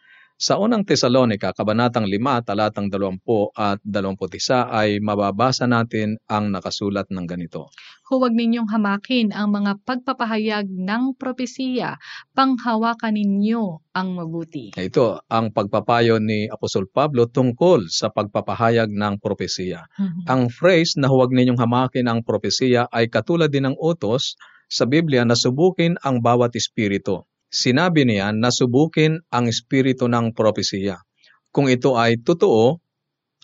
Sa 0.42 0.58
unang 0.58 0.82
Tesalonika, 0.82 1.54
Kabanatang 1.54 2.10
5, 2.10 2.50
talatang 2.50 2.90
20 2.90 3.22
at 3.54 3.78
21 3.86 4.74
ay 4.74 4.98
mababasa 4.98 5.70
natin 5.70 6.18
ang 6.26 6.50
nakasulat 6.50 7.14
ng 7.14 7.30
ganito. 7.30 7.70
Huwag 8.10 8.34
ninyong 8.34 8.66
hamakin 8.74 9.38
ang 9.38 9.54
mga 9.54 9.86
pagpapahayag 9.86 10.66
ng 10.66 11.14
propesiya, 11.14 12.02
panghawakan 12.34 13.22
ninyo 13.22 13.86
ang 13.94 14.18
mabuti. 14.18 14.74
Ito 14.74 15.30
ang 15.30 15.54
pagpapayo 15.54 16.18
ni 16.18 16.50
Apostol 16.50 16.90
Pablo 16.90 17.30
tungkol 17.30 17.94
sa 17.94 18.10
pagpapahayag 18.10 18.90
ng 18.90 19.22
propesiya. 19.22 19.86
Mhm. 19.94 20.26
Ang 20.26 20.50
phrase 20.50 20.98
na 20.98 21.06
huwag 21.06 21.30
ninyong 21.38 21.62
hamakin 21.62 22.10
ang 22.10 22.26
propesiya 22.26 22.90
ay 22.90 23.14
katulad 23.14 23.54
din 23.54 23.70
ng 23.70 23.78
utos 23.78 24.42
sa 24.66 24.90
Biblia 24.90 25.22
na 25.22 25.38
subukin 25.38 26.02
ang 26.02 26.18
bawat 26.18 26.58
espiritu. 26.58 27.30
Sinabi 27.52 28.08
niya 28.08 28.32
na 28.32 28.48
subukin 28.48 29.20
ang 29.28 29.52
espiritu 29.52 30.08
ng 30.08 30.32
propesiya. 30.32 31.04
Kung 31.52 31.68
ito 31.68 32.00
ay 32.00 32.16
totoo, 32.24 32.80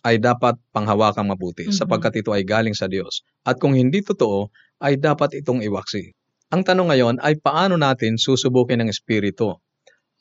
ay 0.08 0.16
dapat 0.24 0.56
panghawakang 0.72 1.28
mabuti 1.28 1.68
Mhm. 1.68 1.76
sapagkat 1.76 2.24
ito 2.24 2.32
ay 2.32 2.48
galing 2.48 2.72
sa 2.72 2.88
Diyos. 2.88 3.28
At 3.44 3.60
kung 3.60 3.76
hindi 3.76 4.00
totoo, 4.00 4.48
ay 4.80 4.96
dapat 4.96 5.36
itong 5.44 5.60
iwaksi. 5.60 6.16
Ang 6.56 6.64
tanong 6.64 6.88
ngayon 6.96 7.16
ay 7.20 7.36
paano 7.44 7.76
natin 7.76 8.16
susubukin 8.16 8.80
ang 8.80 8.88
espiritu? 8.88 9.60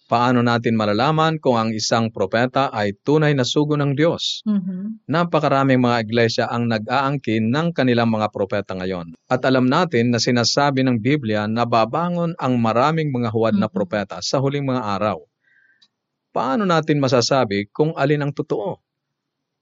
Paano 0.07 0.39
natin 0.39 0.79
malalaman 0.79 1.43
kung 1.43 1.59
ang 1.59 1.75
isang 1.75 2.15
propeta 2.15 2.71
ay 2.71 2.95
tunay 3.03 3.35
na 3.35 3.43
sugo 3.43 3.75
ng 3.75 3.99
Diyos? 3.99 4.39
Mhm. 4.47 5.03
Napakaraming 5.11 5.83
mga 5.83 5.99
iglesia 6.07 6.45
ang 6.47 6.71
nag-aangkin 6.71 7.51
ng 7.51 7.75
kanilang 7.75 8.15
mga 8.15 8.31
propeta 8.31 8.79
ngayon. 8.79 9.19
At 9.27 9.43
alam 9.43 9.67
natin 9.67 10.15
na 10.15 10.23
sinasabi 10.23 10.87
ng 10.87 11.03
Biblia 11.03 11.51
na 11.51 11.67
babangon 11.67 12.39
ang 12.39 12.55
maraming 12.55 13.11
mga 13.11 13.35
huwad 13.35 13.59
na 13.59 13.67
Mhm. 13.67 13.75
propeta 13.75 14.23
sa 14.23 14.39
huling 14.39 14.63
mga 14.63 14.79
araw. 14.95 15.19
Paano 16.31 16.63
natin 16.63 17.03
masasabi 17.03 17.67
kung 17.75 17.91
alin 17.99 18.23
ang 18.23 18.31
totoo? 18.31 18.79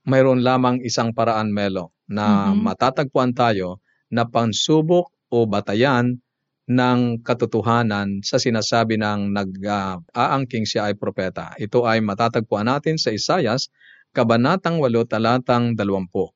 Mayroon 0.05 0.45
lamang 0.45 0.85
isang 0.85 1.16
paraan, 1.16 1.49
Melo, 1.57 1.97
na 2.05 2.53
Mhm. 2.53 2.61
matatagpuan 2.61 3.33
tayo 3.33 3.81
na 4.12 4.29
pansubok 4.29 5.09
o 5.33 5.49
batayan 5.49 6.21
ng 6.64 7.20
katotohanan 7.20 8.24
sa 8.24 8.40
sinasabi 8.40 8.96
ng 8.96 9.33
nag-aangking 9.37 10.64
siya 10.64 10.88
ay 10.88 10.94
propeta. 10.96 11.53
Ito 11.61 11.85
ay 11.85 12.00
matatagpuan 12.00 12.68
natin 12.68 12.96
sa 12.96 13.12
Isayas, 13.12 13.68
Kabanatang 14.14 14.79
8, 14.79 15.05
talatang 15.05 15.74
20. 15.77 16.33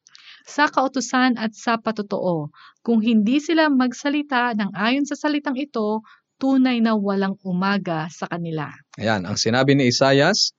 Sa 0.48 0.66
kautusan 0.66 1.36
at 1.38 1.54
sa 1.54 1.78
patotoo, 1.78 2.50
kung 2.82 3.00
hindi 3.04 3.38
sila 3.38 3.68
magsalita 3.70 4.56
ng 4.56 4.74
ayon 4.74 5.04
sa 5.06 5.14
salitang 5.14 5.54
ito, 5.54 6.02
tunay 6.40 6.80
na 6.82 6.96
walang 6.98 7.36
umaga 7.44 8.08
sa 8.08 8.26
kanila. 8.26 8.68
Ayan, 8.98 9.28
ang 9.28 9.36
sinabi 9.36 9.76
ni 9.76 9.90
Isayas, 9.92 10.52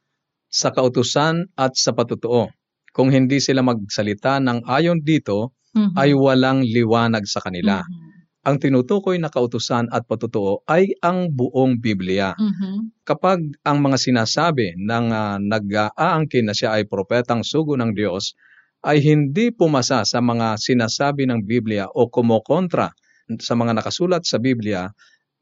sa 0.49 0.73
kautusan 0.73 1.45
at 1.53 1.77
sa 1.77 1.93
patotoo. 1.93 2.49
Kung 2.89 3.13
hindi 3.13 3.37
sila 3.37 3.61
magsalita 3.61 4.41
ng 4.41 4.65
ayon 4.65 5.05
dito, 5.05 5.53
Mhm. 5.77 5.93
ay 5.93 6.17
walang 6.17 6.65
liwanag 6.65 7.29
sa 7.29 7.37
kanila. 7.45 7.85
Mhm. 7.85 8.08
Ang 8.47 8.55
tinutukoy 8.55 9.19
na 9.19 9.27
kautusan 9.27 9.91
at 9.91 10.07
patotoo 10.07 10.63
ay 10.71 10.95
ang 11.03 11.27
buong 11.27 11.75
Biblia. 11.75 12.31
Mhm. 12.39 13.03
Kapag 13.03 13.43
ang 13.67 13.77
mga 13.83 13.99
sinasabi 13.99 14.79
ng 14.79 15.05
ah, 15.11 15.35
nag-aangkin 15.43 16.47
na 16.47 16.55
siya 16.55 16.79
ay 16.79 16.87
propetang 16.87 17.43
sugo 17.43 17.75
ng 17.75 17.91
Diyos, 17.91 18.39
ay 18.87 19.03
hindi 19.03 19.51
pumasa 19.51 20.07
sa 20.07 20.23
mga 20.23 20.55
sinasabi 20.55 21.27
ng 21.27 21.43
Biblia 21.43 21.91
o 21.91 22.07
kumokontra 22.07 22.95
sa 23.43 23.53
mga 23.59 23.75
nakasulat 23.75 24.23
sa 24.23 24.39
Biblia 24.39 24.87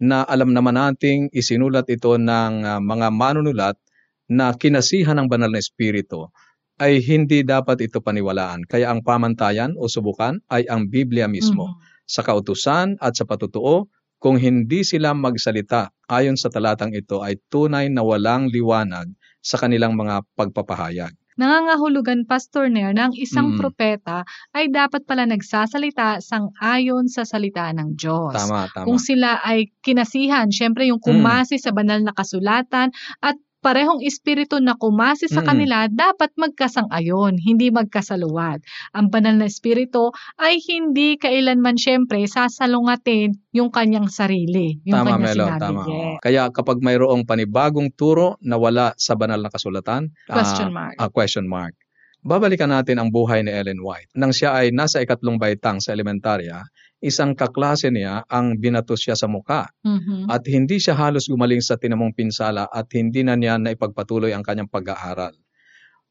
na 0.02 0.26
alam 0.26 0.50
naman 0.54 0.74
nating 0.78 1.30
isinulat 1.38 1.86
ito 1.94 2.18
ng 2.18 2.54
ah, 2.66 2.82
mga 2.82 3.14
manunulat 3.14 3.78
na 4.26 4.58
kinasihan 4.58 5.22
ng 5.22 5.30
banal 5.30 5.54
na 5.54 5.62
espiritu 5.62 6.34
ay 6.82 6.98
hindi 7.02 7.46
dapat 7.46 7.78
ito 7.86 8.02
paniwalaan. 8.02 8.66
Kaya 8.66 8.90
ang 8.90 9.06
pamantayan 9.06 9.78
o 9.78 9.86
subukan 9.86 10.42
ay 10.50 10.66
ang 10.66 10.90
Biblia 10.90 11.30
mismo 11.30 11.78
Mhm. 11.78 11.97
Sa 12.08 12.24
kautusan 12.24 12.96
at 12.98 13.14
sa 13.14 13.28
patutuo, 13.28 13.92
kung 14.18 14.42
hindi 14.42 14.82
sila 14.82 15.14
magsalita 15.14 15.94
ayon 16.10 16.40
sa 16.40 16.50
talatang 16.50 16.96
ito 16.96 17.22
ay 17.22 17.38
tunay 17.54 17.86
na 17.92 18.02
walang 18.02 18.50
liwanag 18.50 19.14
sa 19.44 19.62
kanilang 19.62 19.94
mga 19.94 20.26
pagpapahayag. 20.34 21.14
Nangangahulugan, 21.38 22.26
Pastor 22.26 22.66
Nair, 22.66 22.98
na 22.98 23.08
ang 23.08 23.16
isang 23.16 23.54
Mm. 23.54 23.62
propeta 23.62 24.26
ay 24.58 24.74
dapat 24.74 25.06
pala 25.06 25.30
nagsasalita 25.30 26.18
sang 26.18 26.50
ayon 26.58 27.06
sa 27.06 27.30
salita 27.30 27.70
ng 27.78 27.94
Diyos. 27.94 28.34
Tama, 28.34 28.66
tama. 28.74 28.90
Kung 28.90 28.98
sila 28.98 29.38
ay 29.46 29.70
kinasihan, 29.86 30.50
syempre 30.50 30.90
yung 30.90 30.98
Mm. 30.98 31.06
kumasi 31.06 31.62
sa 31.62 31.70
banal 31.70 32.02
na 32.02 32.10
kasulatan 32.18 32.90
at 33.22 33.38
parehong 33.68 34.00
espiritu 34.00 34.64
na 34.64 34.74
kumasi 34.74 35.28
sa 35.28 35.44
Mm. 35.44 35.48
kanila, 35.50 35.78
dapat 35.92 36.32
magkasang-ayon, 36.40 37.36
hindi 37.36 37.68
magkasaluwad. 37.68 38.64
Ang 38.96 39.12
banal 39.12 39.36
na 39.36 39.44
espiritu 39.46 40.16
ay 40.40 40.64
hindi 40.64 41.20
kailanman 41.20 41.76
syempre 41.76 42.24
sasalungatin 42.24 43.36
yung 43.52 43.68
kanyang 43.68 44.08
sarili, 44.08 44.80
yung 44.88 45.04
Tama, 45.04 45.20
kanyang 45.20 45.24
Melo, 45.28 45.46
sinabi. 45.46 45.60
tama. 45.60 45.82
Yes. 45.84 46.18
Kaya 46.24 46.44
kapag 46.50 46.78
mayroong 46.80 47.24
panibagong 47.24 47.92
turo 47.92 48.40
na 48.40 48.56
wala 48.56 48.96
sa 48.96 49.14
banal 49.14 49.44
na 49.44 49.52
kasulatan, 49.52 50.16
ah, 50.26 50.34
Question 50.34 50.72
mark. 50.72 50.96
ah, 50.96 51.12
question 51.12 51.44
mark. 51.46 51.76
Babalikan 52.20 52.68
natin 52.68 52.98
ang 52.98 53.08
buhay 53.08 53.44
ni 53.44 53.52
Ellen 53.52 53.80
White. 53.80 54.12
Nang 54.14 54.32
siya 54.32 54.56
ay 54.56 54.72
nasa 54.72 55.00
ikatlong 55.00 55.38
baitang 55.38 55.80
sa 55.80 55.92
elementarya, 55.92 56.64
isang 57.04 57.38
kaklase 57.38 57.94
niya 57.94 58.26
ang 58.26 58.58
binato 58.58 58.98
siya 58.98 59.14
sa 59.14 59.30
muka 59.30 59.70
Mhm. 59.86 60.28
at 60.34 60.44
hindi 60.50 60.82
siya 60.82 60.98
halos 60.98 61.30
gumaling 61.30 61.62
sa 61.62 61.78
tinamong 61.78 62.18
pinsala 62.18 62.66
at 62.74 62.90
hindi 62.94 63.22
na 63.22 63.38
niya 63.38 63.62
naipagpatuloy 63.62 64.34
ang 64.34 64.42
kanyang 64.42 64.70
pag-aaral. 64.72 65.34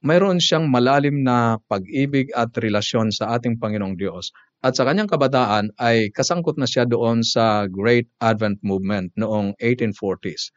Mayroon 0.05 0.39
siyang 0.39 0.71
malalim 0.71 1.25
na 1.27 1.59
pag-ibig 1.67 2.31
at 2.37 2.55
relasyon 2.55 3.11
sa 3.11 3.35
ating 3.35 3.59
Panginoong 3.59 3.97
Diyos 3.99 4.31
at 4.63 4.77
sa 4.79 4.87
kanyang 4.87 5.11
kabataan 5.11 5.75
ay 5.81 6.13
kasangkot 6.15 6.61
na 6.61 6.69
siya 6.69 6.87
doon 6.87 7.27
sa 7.27 7.67
Great 7.67 8.07
Advent 8.23 8.61
Movement 8.63 9.11
noong 9.19 9.57
1840s. 9.59 10.53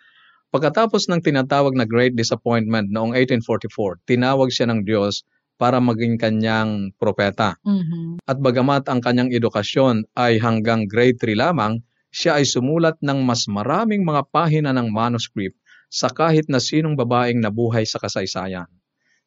Pagkatapos 0.50 1.10
ng 1.10 1.22
tinatawag 1.22 1.74
na 1.78 1.86
Great 1.86 2.14
Disappointment 2.18 2.90
noong 2.90 3.14
1844, 3.14 4.02
tinawag 4.06 4.50
siya 4.50 4.70
ng 4.70 4.82
Diyos 4.86 5.22
para 5.60 5.84
maging 5.84 6.16
kanyang 6.16 6.96
propeta. 6.96 7.60
Mhm. 7.68 8.24
At 8.24 8.40
bagamat 8.40 8.88
ang 8.88 9.04
kanyang 9.04 9.36
edukasyon 9.36 10.08
ay 10.16 10.40
hanggang 10.40 10.88
grade 10.88 11.20
3 11.20 11.36
lamang, 11.36 11.84
siya 12.10 12.40
ay 12.40 12.48
sumulat 12.48 12.96
ng 13.04 13.20
mas 13.28 13.46
maraming 13.52 14.02
mga 14.08 14.24
pahina 14.32 14.72
ng 14.74 14.90
manuscript 14.90 15.60
sa 15.92 16.08
kahit 16.10 16.48
na 16.48 16.58
sinong 16.64 16.96
babaeng 16.96 17.44
nabuhay 17.44 17.84
sa 17.84 18.00
kasaysayan. 18.00 18.66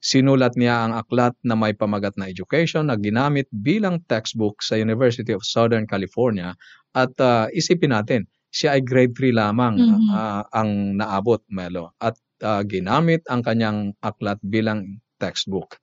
Sinulat 0.02 0.58
niya 0.58 0.82
ang 0.82 0.98
aklat 0.98 1.30
na 1.46 1.54
may 1.54 1.78
pamagat 1.78 2.18
na 2.18 2.26
education 2.26 2.90
na 2.90 2.98
ginamit 2.98 3.46
bilang 3.54 4.02
textbook 4.10 4.58
sa 4.58 4.74
University 4.74 5.30
of 5.30 5.46
Southern 5.46 5.86
California 5.86 6.58
at 6.90 7.14
ah, 7.22 7.46
isipin 7.54 7.94
natin, 7.94 8.26
siya 8.50 8.74
ay 8.74 8.82
grade 8.82 9.14
3 9.14 9.30
lamang 9.30 9.78
Mhm. 9.78 10.10
ah, 10.10 10.42
ang 10.50 10.98
naabot, 10.98 11.38
Melo, 11.54 11.94
at 12.02 12.18
ah, 12.42 12.66
ginamit 12.66 13.22
ang 13.30 13.46
kanyang 13.46 13.94
aklat 14.02 14.42
bilang 14.42 14.98
textbook. 15.22 15.78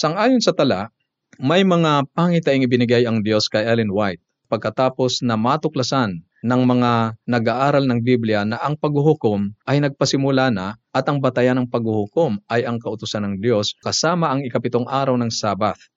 Sangayon 0.00 0.40
sa 0.40 0.56
tala, 0.56 0.88
may 1.36 1.60
mga 1.60 2.08
pangitaing 2.16 2.64
ibinigay 2.64 3.04
ang 3.04 3.20
Diyos 3.20 3.52
kay 3.52 3.68
Ellen 3.68 3.92
White 3.92 4.24
pagkatapos 4.48 5.20
na 5.20 5.36
matuklasan 5.36 6.24
ng 6.40 6.62
mga 6.64 7.20
nag-aaral 7.28 7.84
ng 7.84 8.00
Biblia 8.00 8.48
na 8.48 8.56
ang 8.64 8.80
paghuhukom 8.80 9.52
ay 9.68 9.84
nagpasimula 9.84 10.48
na 10.56 10.80
at 10.96 11.04
ang 11.04 11.20
batayan 11.20 11.60
ng 11.60 11.68
paghuhukom 11.68 12.40
ay 12.48 12.64
ang 12.64 12.80
kautusan 12.80 13.28
ng 13.28 13.34
Diyos 13.44 13.76
kasama 13.84 14.32
ang 14.32 14.40
ikapitong 14.40 14.88
araw 14.88 15.20
ng 15.20 15.28
Sabath. 15.28 15.92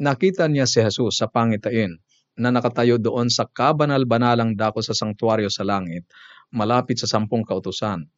Nakita 0.00 0.48
niya 0.48 0.64
si 0.64 0.80
Jesus 0.80 1.20
sa 1.20 1.28
pangitain 1.28 2.00
na 2.32 2.48
nakatayo 2.48 2.96
doon 2.96 3.28
sa 3.28 3.44
kabanal-banalang 3.44 4.56
dako 4.56 4.80
sa 4.80 4.96
sangtuaryo 4.96 5.52
sa 5.52 5.60
langit, 5.60 6.08
malapit 6.48 6.96
sa 6.96 7.04
sampung 7.04 7.44
kautusan. 7.44 8.08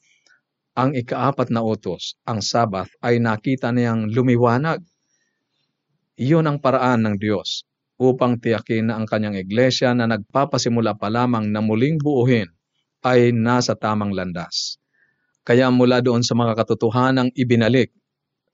Ang 0.79 0.95
ikaapat 0.95 1.51
na 1.51 1.59
utos, 1.59 2.15
ang 2.23 2.39
Sabath, 2.39 2.95
ay 3.03 3.19
nakita 3.19 3.75
niyang 3.75 4.15
lumiwanag. 4.15 4.79
Iyon 6.15 6.47
ang 6.47 6.63
paraan 6.63 7.03
ng 7.03 7.17
Diyos 7.19 7.67
upang 7.99 8.39
tiyakin 8.39 8.87
na 8.87 9.03
ang 9.03 9.07
kanyang 9.07 9.35
iglesia 9.35 9.91
na 9.99 10.07
nagpapasimula 10.07 10.95
pa 10.95 11.11
lamang 11.11 11.51
na 11.51 11.59
muling 11.59 11.99
buuhin 11.99 12.47
ay 13.03 13.35
nasa 13.35 13.75
tamang 13.75 14.15
landas. 14.15 14.79
Kaya 15.43 15.75
mula 15.75 15.99
doon 15.99 16.23
sa 16.23 16.39
mga 16.39 16.55
katotohanang 16.55 17.35
ibinalik 17.35 17.91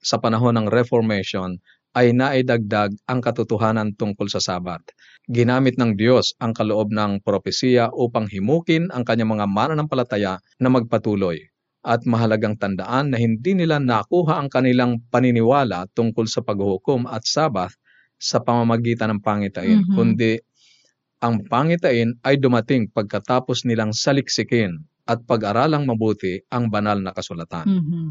sa 0.01 0.17
panahon 0.17 0.57
ng 0.57 0.73
Reformation 0.73 1.61
ay 1.93 2.17
naidagdag 2.17 2.97
ang 3.05 3.21
katotohanan 3.21 3.93
tungkol 3.93 4.25
sa 4.25 4.41
Sabat. 4.41 4.81
Ginamit 5.29 5.77
ng 5.77 5.93
Diyos 5.93 6.33
ang 6.41 6.57
kaloob 6.57 6.89
ng 6.89 7.21
propesiya 7.21 7.93
upang 7.93 8.25
himukin 8.25 8.89
ang 8.89 9.05
kanyang 9.05 9.37
mga 9.37 9.45
mananampalataya 9.45 10.41
na 10.57 10.69
magpatuloy 10.73 11.50
at 11.81 12.05
mahalagang 12.05 12.57
tandaan 12.57 13.13
na 13.13 13.17
hindi 13.17 13.57
nila 13.57 13.81
nakuha 13.81 14.37
ang 14.37 14.49
kanilang 14.53 15.01
paniniwala 15.09 15.89
tungkol 15.97 16.29
sa 16.29 16.45
paghuhukom 16.45 17.09
at 17.09 17.25
Sabat 17.25 17.73
sa 18.21 18.37
pamamagitan 18.37 19.17
ng 19.17 19.21
pangitain, 19.25 19.81
Mhm. 19.81 19.93
kundi 19.97 20.37
ang 21.21 21.41
pangitain 21.49 22.17
ay 22.25 22.37
dumating 22.37 22.89
pagkatapos 22.93 23.65
nilang 23.65 23.93
saliksikin 23.93 24.77
at 25.09 25.21
pag-aralang 25.25 25.85
mabuti 25.89 26.41
ang 26.53 26.69
banal 26.69 27.01
na 27.01 27.13
kasulatan. 27.13 27.65
Mhm. 27.65 28.05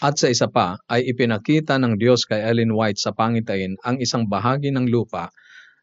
At 0.00 0.16
sa 0.16 0.32
isa 0.32 0.48
pa 0.48 0.80
ay 0.88 1.08
ipinakita 1.12 1.76
ng 1.76 2.00
Diyos 2.00 2.24
kay 2.24 2.40
Ellen 2.40 2.72
White 2.72 3.00
sa 3.00 3.12
pangitain 3.12 3.76
ang 3.84 4.00
isang 4.00 4.24
bahagi 4.24 4.72
ng 4.72 4.88
lupa 4.88 5.28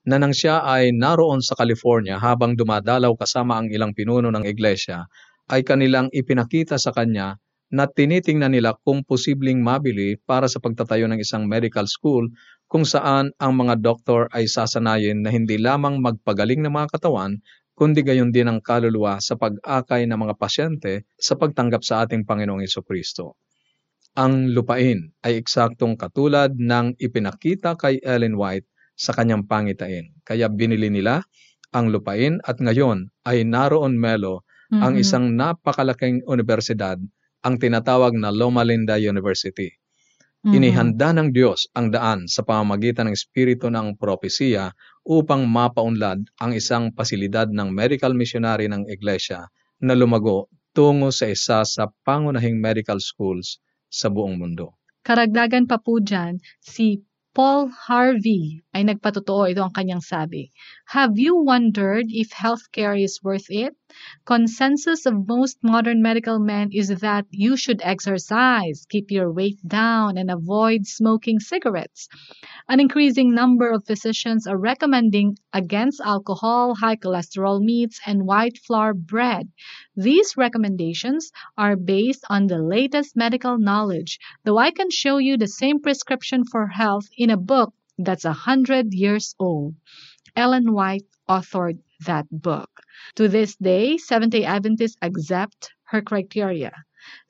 na 0.07 0.17
nang 0.17 0.33
siya 0.33 0.65
ay 0.65 0.93
naroon 0.95 1.43
sa 1.43 1.53
California 1.53 2.17
habang 2.17 2.57
dumadalaw 2.57 3.13
kasama 3.13 3.61
ang 3.61 3.69
ilang 3.69 3.93
pinuno 3.93 4.31
ng 4.33 4.45
iglesia, 4.47 5.05
ay 5.47 5.63
kanilang 5.63 6.11
ipinakita 6.11 6.75
sa 6.75 6.91
kanya 6.91 7.39
na 7.67 7.83
tinitingnan 7.83 8.55
nila 8.55 8.79
kung 8.79 9.03
posibleng 9.03 9.59
mabili 9.59 10.15
para 10.23 10.47
sa 10.47 10.63
pagtatayo 10.63 11.07
ng 11.11 11.19
isang 11.19 11.43
medical 11.47 11.83
school 11.83 12.27
kung 12.67 12.83
saan 12.83 13.31
ang 13.39 13.55
mga 13.55 13.79
doktor 13.79 14.27
ay 14.31 14.47
sasanayin 14.47 15.23
na 15.23 15.31
hindi 15.31 15.59
lamang 15.59 16.03
magpagaling 16.03 16.63
ng 16.63 16.71
mga 16.71 16.99
katawan, 16.99 17.39
kundi 17.75 18.03
gayon 18.03 18.31
din 18.31 18.51
ang 18.51 18.59
kaluluwa 18.59 19.19
sa 19.23 19.39
pag-akay 19.39 20.03
ng 20.07 20.19
mga 20.19 20.33
pasyente 20.35 21.07
sa 21.15 21.39
pagtanggap 21.39 21.83
sa 21.83 22.03
ating 22.03 22.27
Panginoong 22.27 22.63
Iso 22.63 22.83
Kristo. 22.83 23.39
Ang 24.17 24.51
lupain 24.51 25.13
ay 25.23 25.37
eksaktong 25.37 25.95
katulad 25.95 26.55
ng 26.57 26.97
ipinakita 26.97 27.77
kay 27.77 28.01
Ellen 28.01 28.35
White 28.35 28.67
sa 28.97 29.13
kanyang 29.13 29.45
pangitain. 29.45 30.09
Kaya 30.25 30.49
binili 30.49 30.89
nila 30.89 31.21
ang 31.69 31.93
lupain 31.93 32.41
at 32.47 32.57
ngayon 32.57 33.13
ay 33.29 33.45
naroon 33.45 33.99
melo 33.99 34.46
ang 34.71 34.95
Mhm. 34.95 35.01
isang 35.01 35.25
napakalaking 35.33 36.23
universidad, 36.27 36.99
ang 37.41 37.55
tinatawag 37.55 38.17
na 38.17 38.29
Loma 38.33 38.63
Linda 38.67 38.99
University. 38.99 39.71
Mhm. 40.43 40.53
Inihanda 40.53 41.09
ng 41.15 41.29
Diyos 41.33 41.67
ang 41.73 41.91
daan 41.91 42.29
sa 42.29 42.45
pamamagitan 42.45 43.09
ng 43.09 43.15
espiritu 43.15 43.67
ng 43.73 43.97
propesiya 43.97 44.71
upang 45.03 45.47
mapaunlad 45.49 46.23
ang 46.37 46.51
isang 46.53 46.93
pasilidad 46.93 47.49
ng 47.49 47.73
medical 47.73 48.13
missionary 48.13 48.69
ng 48.69 48.85
iglesia 48.87 49.49
na 49.81 49.93
lumago 49.97 50.47
tungo 50.71 51.09
sa 51.09 51.25
isa 51.25 51.65
sa 51.65 51.89
pangunahing 52.05 52.61
medical 52.61 53.01
schools 53.01 53.57
sa 53.89 54.13
buong 54.13 54.37
mundo. 54.37 54.77
Karagdagan 55.01 55.65
pa 55.65 55.79
po 55.79 55.97
dyan, 56.03 56.37
si 56.59 57.01
Paul 57.37 57.69
Harvey 57.69 58.65
ay 58.73 58.81
nagpatotoo 58.81 59.45
ito 59.45 59.61
ang 59.61 59.69
kanyang 59.69 60.01
sabi. 60.01 60.49
Have 60.89 61.21
you 61.21 61.37
wondered 61.37 62.09
if 62.09 62.33
healthcare 62.33 62.97
is 62.97 63.21
worth 63.21 63.45
it? 63.53 63.77
Consensus 64.25 65.05
of 65.05 65.29
most 65.29 65.61
modern 65.61 66.01
medical 66.01 66.41
men 66.41 66.73
is 66.73 66.89
that 66.89 67.29
you 67.29 67.53
should 67.53 67.77
exercise, 67.85 68.89
keep 68.89 69.13
your 69.13 69.29
weight 69.29 69.61
down, 69.61 70.17
and 70.17 70.33
avoid 70.33 70.89
smoking 70.89 71.37
cigarettes. 71.37 72.09
An 72.65 72.81
increasing 72.81 73.37
number 73.37 73.69
of 73.69 73.85
physicians 73.85 74.49
are 74.49 74.57
recommending 74.57 75.37
against 75.53 76.01
alcohol, 76.01 76.73
high 76.73 76.97
cholesterol 76.97 77.61
meats, 77.61 78.01
and 78.09 78.25
white 78.25 78.57
flour 78.65 78.97
bread. 78.97 79.53
These 79.97 80.37
recommendations 80.37 81.31
are 81.57 81.75
based 81.75 82.23
on 82.29 82.45
the 82.45 82.59
latest 82.59 83.15
medical 83.15 83.57
knowledge, 83.57 84.19
though 84.43 84.59
I 84.59 84.69
can 84.69 84.91
show 84.91 85.17
you 85.17 85.37
the 85.37 85.47
same 85.47 85.81
prescription 85.81 86.45
for 86.45 86.67
health 86.67 87.07
in 87.17 87.31
a 87.31 87.35
book 87.35 87.73
that's 87.97 88.23
a 88.23 88.31
hundred 88.31 88.93
years 88.93 89.33
old. 89.39 89.73
Ellen 90.35 90.71
White 90.71 91.07
authored 91.27 91.79
that 92.05 92.27
book. 92.29 92.69
To 93.15 93.27
this 93.27 93.55
day, 93.55 93.97
Seventh 93.97 94.33
day 94.33 94.45
Adventists 94.45 94.97
accept 95.01 95.71
her 95.85 96.03
criteria. 96.03 96.73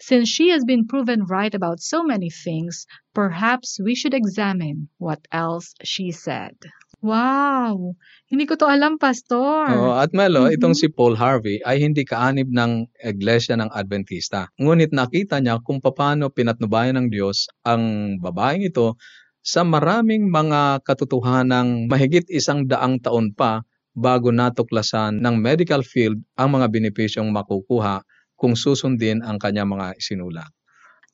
Since 0.01 0.27
she 0.27 0.49
has 0.49 0.65
been 0.65 0.87
proven 0.87 1.23
right 1.23 1.55
about 1.55 1.79
so 1.79 2.03
many 2.03 2.29
things, 2.29 2.85
perhaps 3.13 3.79
we 3.79 3.95
should 3.95 4.13
examine 4.13 4.89
what 4.97 5.25
else 5.31 5.73
she 5.83 6.11
said. 6.11 6.57
Wow! 7.05 7.93
Hindi 8.25 8.49
ko 8.49 8.57
to 8.57 8.65
alam, 8.65 8.97
Pastor. 8.97 9.69
Oo, 9.69 9.93
at 10.01 10.09
Melo, 10.17 10.49
Mhm. 10.49 10.57
itong 10.57 10.73
si 10.73 10.89
Paul 10.89 11.13
Harvey 11.13 11.61
ay 11.61 11.77
hindi 11.77 12.01
kaanib 12.01 12.49
ng 12.49 12.89
Iglesia 13.05 13.53
ng 13.53 13.69
Adventista. 13.69 14.49
Ngunit 14.57 14.89
nakita 14.97 15.37
niya 15.37 15.61
kung 15.61 15.77
paano 15.77 16.33
pinatnubayan 16.33 16.97
ng 16.97 17.07
Diyos 17.13 17.45
ang 17.61 18.17
babaeng 18.17 18.65
ito 18.65 18.97
sa 19.45 19.61
maraming 19.61 20.25
mga 20.33 20.81
katotohanang 20.81 21.85
mahigit 21.85 22.25
isang 22.33 22.65
daang 22.65 22.97
taon 22.97 23.29
pa 23.37 23.61
bago 23.93 24.33
natuklasan 24.33 25.21
ng 25.21 25.35
medical 25.37 25.85
field 25.85 26.17
ang 26.33 26.57
mga 26.57 26.65
benepisyong 26.73 27.29
makukuha 27.29 28.01
kung 28.33 28.57
susundin 28.57 29.21
ang 29.21 29.37
kanyang 29.37 29.69
mga 29.69 29.93
isinulat. 30.01 30.49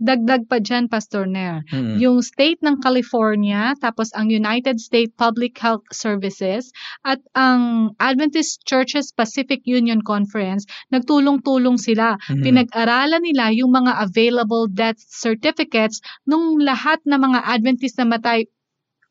Dagdag 0.04 0.52
pa 0.52 0.60
dyan, 0.60 0.92
Pastor 0.92 1.24
Nair. 1.24 1.64
Mm. 1.72 1.96
yung 1.96 2.20
state 2.20 2.60
ng 2.60 2.84
California, 2.84 3.72
tapos 3.80 4.12
ang 4.20 4.28
United 4.28 4.84
States 4.84 5.16
Public 5.16 5.56
Health 5.56 5.88
Services 5.96 6.76
at 7.08 7.24
ang 7.40 7.96
Adventist 8.04 8.68
Churches 8.68 9.16
Pacific 9.16 9.64
Union 9.64 10.04
Conference, 10.04 10.68
nagtulong-tulong 10.92 11.80
sila. 11.80 12.20
Mhm. 12.28 12.44
Pinag-aralan 12.44 13.24
nila 13.24 13.56
yung 13.56 13.72
mga 13.72 13.96
available 14.04 14.68
death 14.68 15.00
certificates 15.00 16.04
nung 16.28 16.60
lahat 16.60 17.00
ng 17.08 17.20
mga 17.24 17.40
Adventist 17.48 17.96
na 17.96 18.12
matay 18.12 18.44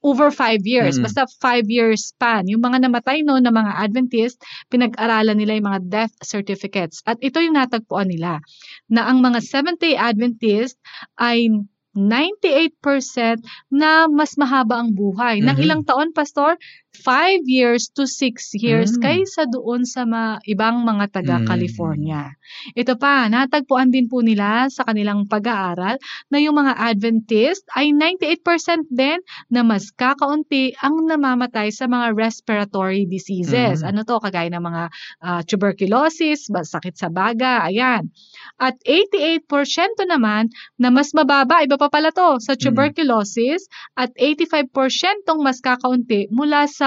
over 0.03 0.31
five 0.35 0.67
years. 0.67 0.99
Mm. 0.99 1.07
Basta 1.07 1.23
five 1.41 1.67
years 1.71 2.11
span. 2.11 2.51
Yung 2.51 2.61
mga 2.63 2.83
namatay 2.87 3.23
noon 3.23 3.47
na 3.47 3.55
mga 3.55 3.73
Adventist, 3.87 4.43
pinag-aralan 4.69 5.39
nila 5.39 5.57
yung 5.57 5.69
mga 5.71 5.81
death 5.87 6.15
certificates. 6.27 7.01
At 7.07 7.19
ito 7.23 7.39
yung 7.39 7.55
natagpuan 7.57 8.11
nila, 8.11 8.43
na 8.91 9.07
ang 9.07 9.23
mga 9.23 9.39
Seventh-day 9.41 9.95
Adventist 9.95 10.77
ay 11.23 11.49
98% 11.95 13.45
na 13.69 14.09
mas 14.09 14.35
mahaba 14.41 14.81
ang 14.81 14.97
buhay. 14.97 15.45
Nang 15.45 15.61
Mhm. 15.61 15.65
ilang 15.65 15.83
taon, 15.85 16.11
Pastor? 16.17 16.57
5 16.93 17.49
years 17.49 17.89
to 17.89 18.05
6 18.05 18.53
years 18.53 18.93
Mm. 18.95 19.01
kaysa 19.01 19.49
doon 19.49 19.89
sa 19.89 20.05
ma- 20.05 20.37
ibang 20.45 20.85
mga 20.85 21.09
taga-California. 21.09 22.37
Ito 22.77 23.01
pa, 23.01 23.33
natagpuan 23.33 23.89
din 23.89 24.13
po 24.13 24.21
nila 24.21 24.69
sa 24.69 24.85
kanilang 24.85 25.25
pag-aaral 25.25 25.97
na 26.29 26.37
yung 26.37 26.61
mga 26.61 26.77
Adventist 26.77 27.65
ay 27.73 27.97
98% 27.97 28.85
din 28.93 29.17
na 29.49 29.65
mas 29.65 29.89
kakaunti 29.89 30.77
ang 30.85 31.09
namamatay 31.09 31.73
sa 31.73 31.89
mga 31.89 32.13
respiratory 32.13 33.09
diseases. 33.09 33.81
Mhm. 33.81 33.89
Ano 33.89 34.01
to? 34.05 34.21
Kagaya 34.21 34.53
ng 34.53 34.61
mga 34.61 34.83
ah, 35.25 35.41
tuberculosis, 35.49 36.53
sakit 36.53 36.93
sa 36.93 37.09
baga, 37.09 37.65
ayan. 37.65 38.13
At 38.61 38.77
88% 38.85 39.97
naman 40.05 40.53
na 40.77 40.93
mas 40.93 41.17
mababa, 41.17 41.65
iba 41.65 41.81
pa 41.81 41.89
pala 41.89 42.13
to, 42.13 42.37
sa 42.37 42.53
tuberculosis 42.53 43.65
at 43.97 44.13
85% 44.21 45.25
tong 45.25 45.41
mas 45.41 45.65
kakaunti 45.65 46.29
mula 46.29 46.69
sa 46.69 46.82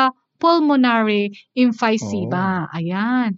pulmonary 0.45 1.33
emphysema. 1.57 2.69
Ayan. 2.69 3.33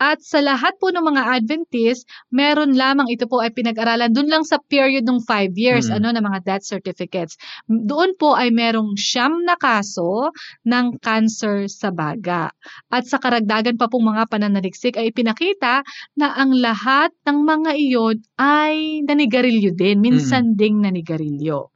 At 0.00 0.24
sa 0.24 0.40
lahat 0.40 0.80
po 0.80 0.88
ng 0.88 1.04
mga 1.04 1.28
Adventist, 1.28 2.08
meron 2.32 2.72
lamang 2.72 3.04
ito 3.12 3.28
po 3.28 3.44
ay 3.44 3.52
pinag-aralan 3.52 4.08
doon 4.16 4.32
lang 4.32 4.44
sa 4.48 4.56
period 4.56 5.04
ng 5.04 5.20
5 5.28 5.52
years 5.60 5.92
Mm. 5.92 6.00
ano 6.00 6.08
ng 6.16 6.24
mga 6.24 6.40
death 6.40 6.64
certificates. 6.64 7.36
Doon 7.68 8.16
po 8.16 8.32
ay 8.32 8.48
merong 8.48 8.96
siyam 8.96 9.44
na 9.44 9.60
kaso 9.60 10.32
ng 10.64 10.96
cancer 11.04 11.68
sa 11.68 11.92
baga. 11.92 12.48
At 12.88 13.12
sa 13.12 13.20
karagdagan 13.20 13.76
pa 13.76 13.92
pong 13.92 14.08
mga 14.08 14.24
pananaliksik 14.32 14.96
ay 14.96 15.12
pinakita 15.12 15.84
na 16.16 16.32
ang 16.32 16.56
lahat 16.56 17.12
ng 17.28 17.38
mga 17.44 17.70
iyon 17.76 18.16
ay 18.40 19.04
nanigarilyo 19.04 19.76
din, 19.76 20.00
minsan 20.00 20.56
ding 20.56 20.80
nanigarilyo. 20.80 21.68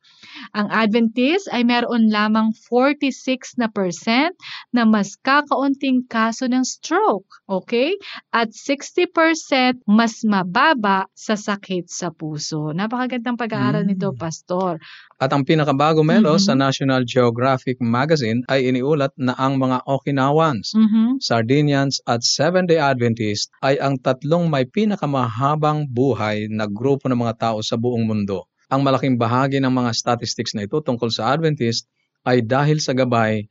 Ang 0.54 0.70
Adventist 0.70 1.50
ay 1.50 1.66
meron 1.66 2.14
lamang 2.14 2.54
46 2.70 3.58
na 3.58 3.66
percent 3.66 4.38
na 4.70 4.86
mas 4.86 5.18
kakaunting 5.18 6.06
kaso 6.06 6.46
ng 6.46 6.62
stroke. 6.62 7.26
Okay? 7.50 7.98
At 8.30 8.54
60% 8.54 9.82
mas 9.90 10.22
mababa 10.22 11.10
sa 11.10 11.34
sakit 11.34 11.90
sa 11.90 12.14
puso. 12.14 12.70
Napakagandang 12.70 13.34
pag-aaral 13.34 13.82
Mm. 13.82 13.90
nito, 13.90 14.14
Pastor. 14.14 14.78
At 15.18 15.34
ang 15.34 15.42
pinakabago 15.42 16.06
Melo 16.06 16.38
Mhm. 16.38 16.42
sa 16.42 16.54
National 16.54 17.02
Geographic 17.02 17.82
Magazine 17.82 18.46
ay 18.46 18.70
iniulat 18.70 19.10
na 19.18 19.34
ang 19.34 19.58
mga 19.58 19.82
Okinawans, 19.90 20.70
Mhm. 20.74 21.18
Sardinians 21.18 21.98
at 22.06 22.22
Seventh-day 22.22 22.78
Adventists 22.78 23.50
ay 23.58 23.74
ang 23.82 23.98
tatlong 23.98 24.46
may 24.46 24.70
pinakamahabang 24.70 25.90
buhay 25.90 26.46
na 26.46 26.70
grupo 26.70 27.10
ng 27.10 27.18
mga 27.18 27.34
tao 27.42 27.58
sa 27.58 27.74
buong 27.74 28.06
mundo. 28.06 28.46
Ang 28.72 28.80
malaking 28.84 29.20
bahagi 29.20 29.60
ng 29.60 29.72
mga 29.72 29.90
statistics 29.92 30.56
na 30.56 30.64
ito 30.64 30.80
tungkol 30.80 31.12
sa 31.12 31.32
Adventist 31.36 31.88
ay 32.24 32.40
dahil 32.40 32.80
sa 32.80 32.96
gabay 32.96 33.44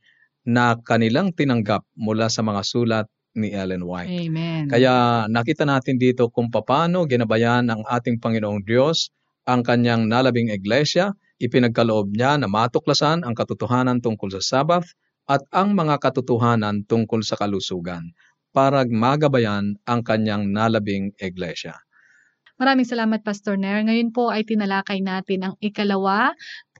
na 0.44 0.76
kanilang 0.76 1.32
tinanggap 1.32 1.86
mula 1.96 2.28
sa 2.28 2.44
mga 2.44 2.62
sulat 2.66 3.06
ni 3.34 3.50
Ellen 3.50 3.82
White. 3.82 4.30
Amen. 4.30 4.70
Kaya 4.70 5.26
nakita 5.26 5.66
natin 5.66 5.98
dito 5.98 6.30
kung 6.30 6.50
paano 6.50 7.06
ginabayan 7.06 7.66
ng 7.66 7.82
ating 7.86 8.22
Panginoong 8.22 8.62
Diyos 8.62 9.10
ang 9.44 9.66
kanyang 9.66 10.06
nalabing 10.06 10.48
iglesia, 10.48 11.12
ipinagkaloob 11.42 12.14
niya 12.14 12.38
na 12.38 12.46
matuklasan 12.46 13.26
ang 13.26 13.34
katotohanan 13.34 13.98
tungkol 14.00 14.30
sa 14.38 14.40
Sabbath 14.40 14.94
at 15.26 15.42
ang 15.50 15.74
mga 15.74 15.98
katotohanan 15.98 16.86
tungkol 16.86 17.24
sa 17.26 17.34
kalusugan 17.34 18.14
para 18.54 18.86
magabayan 18.86 19.74
ang 19.82 20.00
kanyang 20.06 20.54
nalabing 20.54 21.10
iglesia. 21.18 21.74
Maraming 22.54 22.86
salamat, 22.86 23.26
Pastor 23.26 23.58
Nair. 23.58 23.82
Ngayon 23.82 24.14
po 24.14 24.30
ay 24.30 24.46
tinalakay 24.46 25.02
natin 25.02 25.42
ang 25.42 25.54
ikalawa 25.58 26.30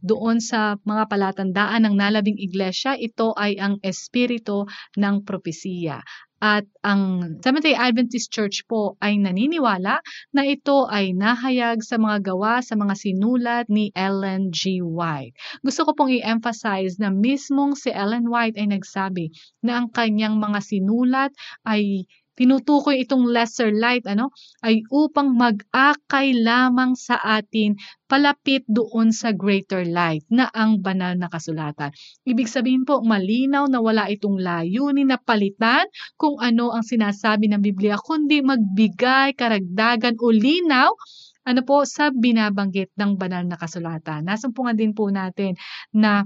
doon 0.04 0.38
sa 0.38 0.78
mga 0.86 1.10
palatandaan 1.10 1.82
ng 1.82 1.94
nalabing 1.98 2.38
iglesia. 2.38 2.94
Ito 2.94 3.34
ay 3.34 3.58
ang 3.58 3.82
espiritu 3.82 4.70
ng 4.94 5.26
propesiya. 5.26 5.98
At 6.44 6.68
ang 6.84 7.34
Seventh-day 7.40 7.72
Adventist 7.72 8.28
Church 8.28 8.68
po 8.68 9.00
ay 9.00 9.16
naniniwala 9.16 9.98
na 10.36 10.42
ito 10.44 10.84
ay 10.92 11.16
nahayag 11.16 11.80
sa 11.80 11.96
mga 11.96 12.20
gawa 12.20 12.60
sa 12.60 12.76
mga 12.76 12.94
sinulat 13.00 13.66
ni 13.72 13.88
Ellen 13.96 14.52
G. 14.52 14.84
White. 14.84 15.34
Gusto 15.64 15.88
ko 15.88 15.96
pong 15.96 16.12
i-emphasize 16.12 17.00
na 17.00 17.08
mismong 17.08 17.74
si 17.74 17.88
Ellen 17.88 18.28
White 18.28 18.60
ay 18.60 18.76
nagsabi 18.76 19.32
na 19.64 19.80
ang 19.80 19.88
kanyang 19.88 20.36
mga 20.36 20.60
sinulat 20.60 21.32
ay 21.64 22.04
tinutukoy 22.34 23.02
itong 23.06 23.30
lesser 23.30 23.70
light 23.70 24.04
ano 24.10 24.34
ay 24.62 24.82
upang 24.90 25.34
mag-akay 25.34 26.34
lamang 26.34 26.98
sa 26.98 27.18
atin 27.18 27.78
palapit 28.10 28.62
doon 28.70 29.10
sa 29.10 29.34
greater 29.34 29.82
light 29.86 30.22
na 30.30 30.46
ang 30.52 30.78
banal 30.78 31.18
na 31.18 31.26
kasulatan. 31.26 31.90
Ibig 32.22 32.46
sabihin 32.46 32.84
po 32.86 33.02
malinaw 33.02 33.66
na 33.66 33.80
wala 33.82 34.06
itong 34.10 34.38
layunin 34.38 35.10
na 35.10 35.18
palitan 35.18 35.86
kung 36.14 36.38
ano 36.38 36.70
ang 36.70 36.84
sinasabi 36.86 37.50
ng 37.50 37.62
Biblia 37.62 37.98
kundi 37.98 38.44
magbigay 38.44 39.34
karagdagan 39.34 40.14
o 40.20 40.30
linaw 40.30 40.90
ano 41.44 41.60
po 41.60 41.84
sa 41.84 42.08
binabanggit 42.08 42.96
ng 42.96 43.20
banal 43.20 43.44
na 43.44 43.60
kasulatan. 43.60 44.24
Nasumpungan 44.24 44.76
din 44.76 44.96
po 44.96 45.12
natin 45.12 45.60
na 45.92 46.24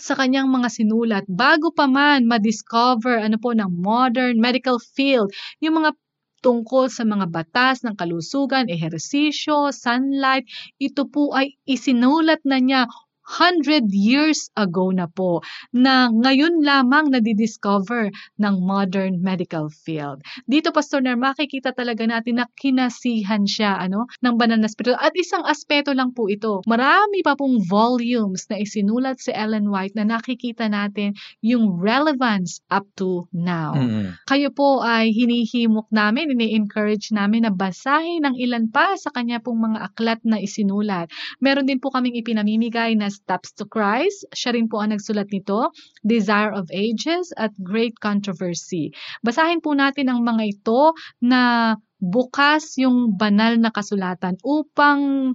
sa 0.00 0.16
kanyang 0.18 0.48
mga 0.48 0.68
sinulat. 0.72 1.24
Bago 1.28 1.70
pa 1.70 1.86
man 1.86 2.24
ma-discover 2.26 3.20
ano 3.20 3.36
po 3.36 3.52
ng 3.54 3.70
modern 3.70 4.40
medical 4.40 4.80
field 4.80 5.30
yung 5.62 5.84
mga 5.84 5.92
tungkol 6.40 6.88
sa 6.88 7.04
mga 7.04 7.28
batas 7.28 7.84
ng 7.84 7.94
kalusugan, 8.00 8.64
ehersisyo, 8.72 9.68
sunlight, 9.76 10.48
ito 10.80 11.04
po 11.04 11.36
ay 11.36 11.52
isinulat 11.68 12.40
na 12.48 12.56
niya 12.58 12.82
100 13.30 13.86
years 13.94 14.50
ago 14.58 14.90
na 14.90 15.06
po 15.06 15.38
na 15.70 16.10
ngayon 16.10 16.66
lamang 16.66 17.14
nadidiscover 17.14 18.10
ng 18.42 18.54
modern 18.58 19.22
medical 19.22 19.70
field. 19.70 20.18
Dito, 20.50 20.74
Pastor 20.74 20.98
Ner, 21.06 21.14
makikita 21.14 21.70
talaga 21.70 22.02
natin 22.02 22.42
na 22.42 22.46
kinasihan 22.58 23.46
siya 23.46 23.78
ano, 23.78 24.10
ng 24.18 24.34
banal 24.34 24.58
na 24.58 24.66
spirito. 24.66 24.98
At 24.98 25.14
isang 25.14 25.46
aspeto 25.46 25.94
lang 25.94 26.10
po 26.10 26.26
ito. 26.26 26.66
Marami 26.66 27.22
pa 27.22 27.38
pong 27.38 27.62
volumes 27.62 28.50
na 28.50 28.58
isinulat 28.58 29.22
si 29.22 29.30
Ellen 29.30 29.70
White 29.70 29.94
na 29.94 30.02
nakikita 30.02 30.66
natin 30.66 31.14
yung 31.38 31.78
relevance 31.78 32.58
up 32.66 32.84
to 32.98 33.30
now. 33.30 33.78
Mm-mm. 33.78 34.18
Kayo 34.26 34.50
po 34.50 34.82
ay 34.82 35.14
hinihimok 35.14 35.86
namin, 35.94 36.34
ini-encourage 36.34 37.14
namin 37.14 37.46
na 37.46 37.52
basahin 37.54 38.26
ang 38.26 38.34
ilan 38.34 38.66
pa 38.72 38.98
sa 38.98 39.14
kanya 39.14 39.38
pong 39.38 39.60
mga 39.60 39.78
aklat 39.92 40.20
na 40.26 40.40
isinulat. 40.42 41.12
Meron 41.38 41.68
din 41.68 41.78
po 41.78 41.92
kaming 41.92 42.18
ipinamimigay 42.18 42.96
na 42.96 43.12
Steps 43.24 43.52
to 43.60 43.64
Christ. 43.68 44.26
Siya 44.32 44.56
rin 44.56 44.66
po 44.66 44.80
ang 44.80 44.96
nagsulat 44.96 45.28
nito, 45.30 45.70
Desire 46.02 46.50
of 46.50 46.66
Ages 46.72 47.30
at 47.36 47.52
Great 47.60 47.94
Controversy. 48.00 48.90
Basahin 49.20 49.60
po 49.60 49.76
natin 49.76 50.08
ang 50.08 50.24
mga 50.24 50.56
ito 50.56 50.96
na 51.22 51.74
bukas 52.00 52.80
yung 52.80 53.14
banal 53.14 53.60
na 53.60 53.68
kasulatan 53.68 54.40
upang 54.40 55.32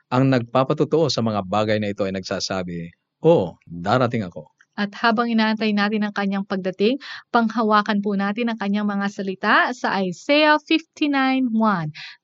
ang 0.09 0.25
nagpapatutuo 0.33 1.13
sa 1.13 1.21
mga 1.21 1.45
bagay 1.45 1.77
na 1.77 1.93
ito 1.93 2.09
ay 2.09 2.17
nagsasabi, 2.17 2.89
O, 3.21 3.61
darating 3.69 4.25
ako. 4.25 4.49
At 4.73 4.97
habang 4.97 5.29
inaantay 5.29 5.77
natin 5.77 6.09
ang 6.09 6.15
kanyang 6.17 6.49
pagdating, 6.49 6.97
panghawakan 7.29 8.01
po 8.01 8.17
natin 8.17 8.49
ang 8.49 8.59
kanyang 8.59 8.89
mga 8.89 9.07
salita 9.13 9.57
sa 9.77 10.01
Isaiah 10.01 10.57
59.1. 10.57 11.53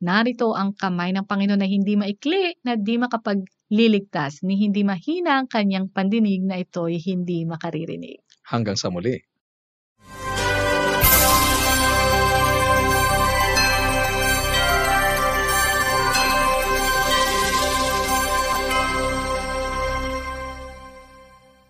Narito 0.00 0.56
ang 0.56 0.72
kamay 0.72 1.12
ng 1.12 1.28
Panginoon 1.28 1.60
na 1.60 1.68
hindi 1.68 1.92
maikli, 2.00 2.56
na 2.64 2.80
di 2.80 2.96
makapagliligtas, 2.96 4.40
ni 4.40 4.56
hindi 4.64 4.80
mahina 4.80 5.44
ang 5.44 5.48
kanyang 5.48 5.92
pandinig 5.92 6.40
na 6.40 6.56
ito'y 6.56 6.96
hindi 7.04 7.44
makaririnig. 7.44 8.24
Hanggang 8.48 8.80
sa 8.80 8.88
muli. 8.88 9.27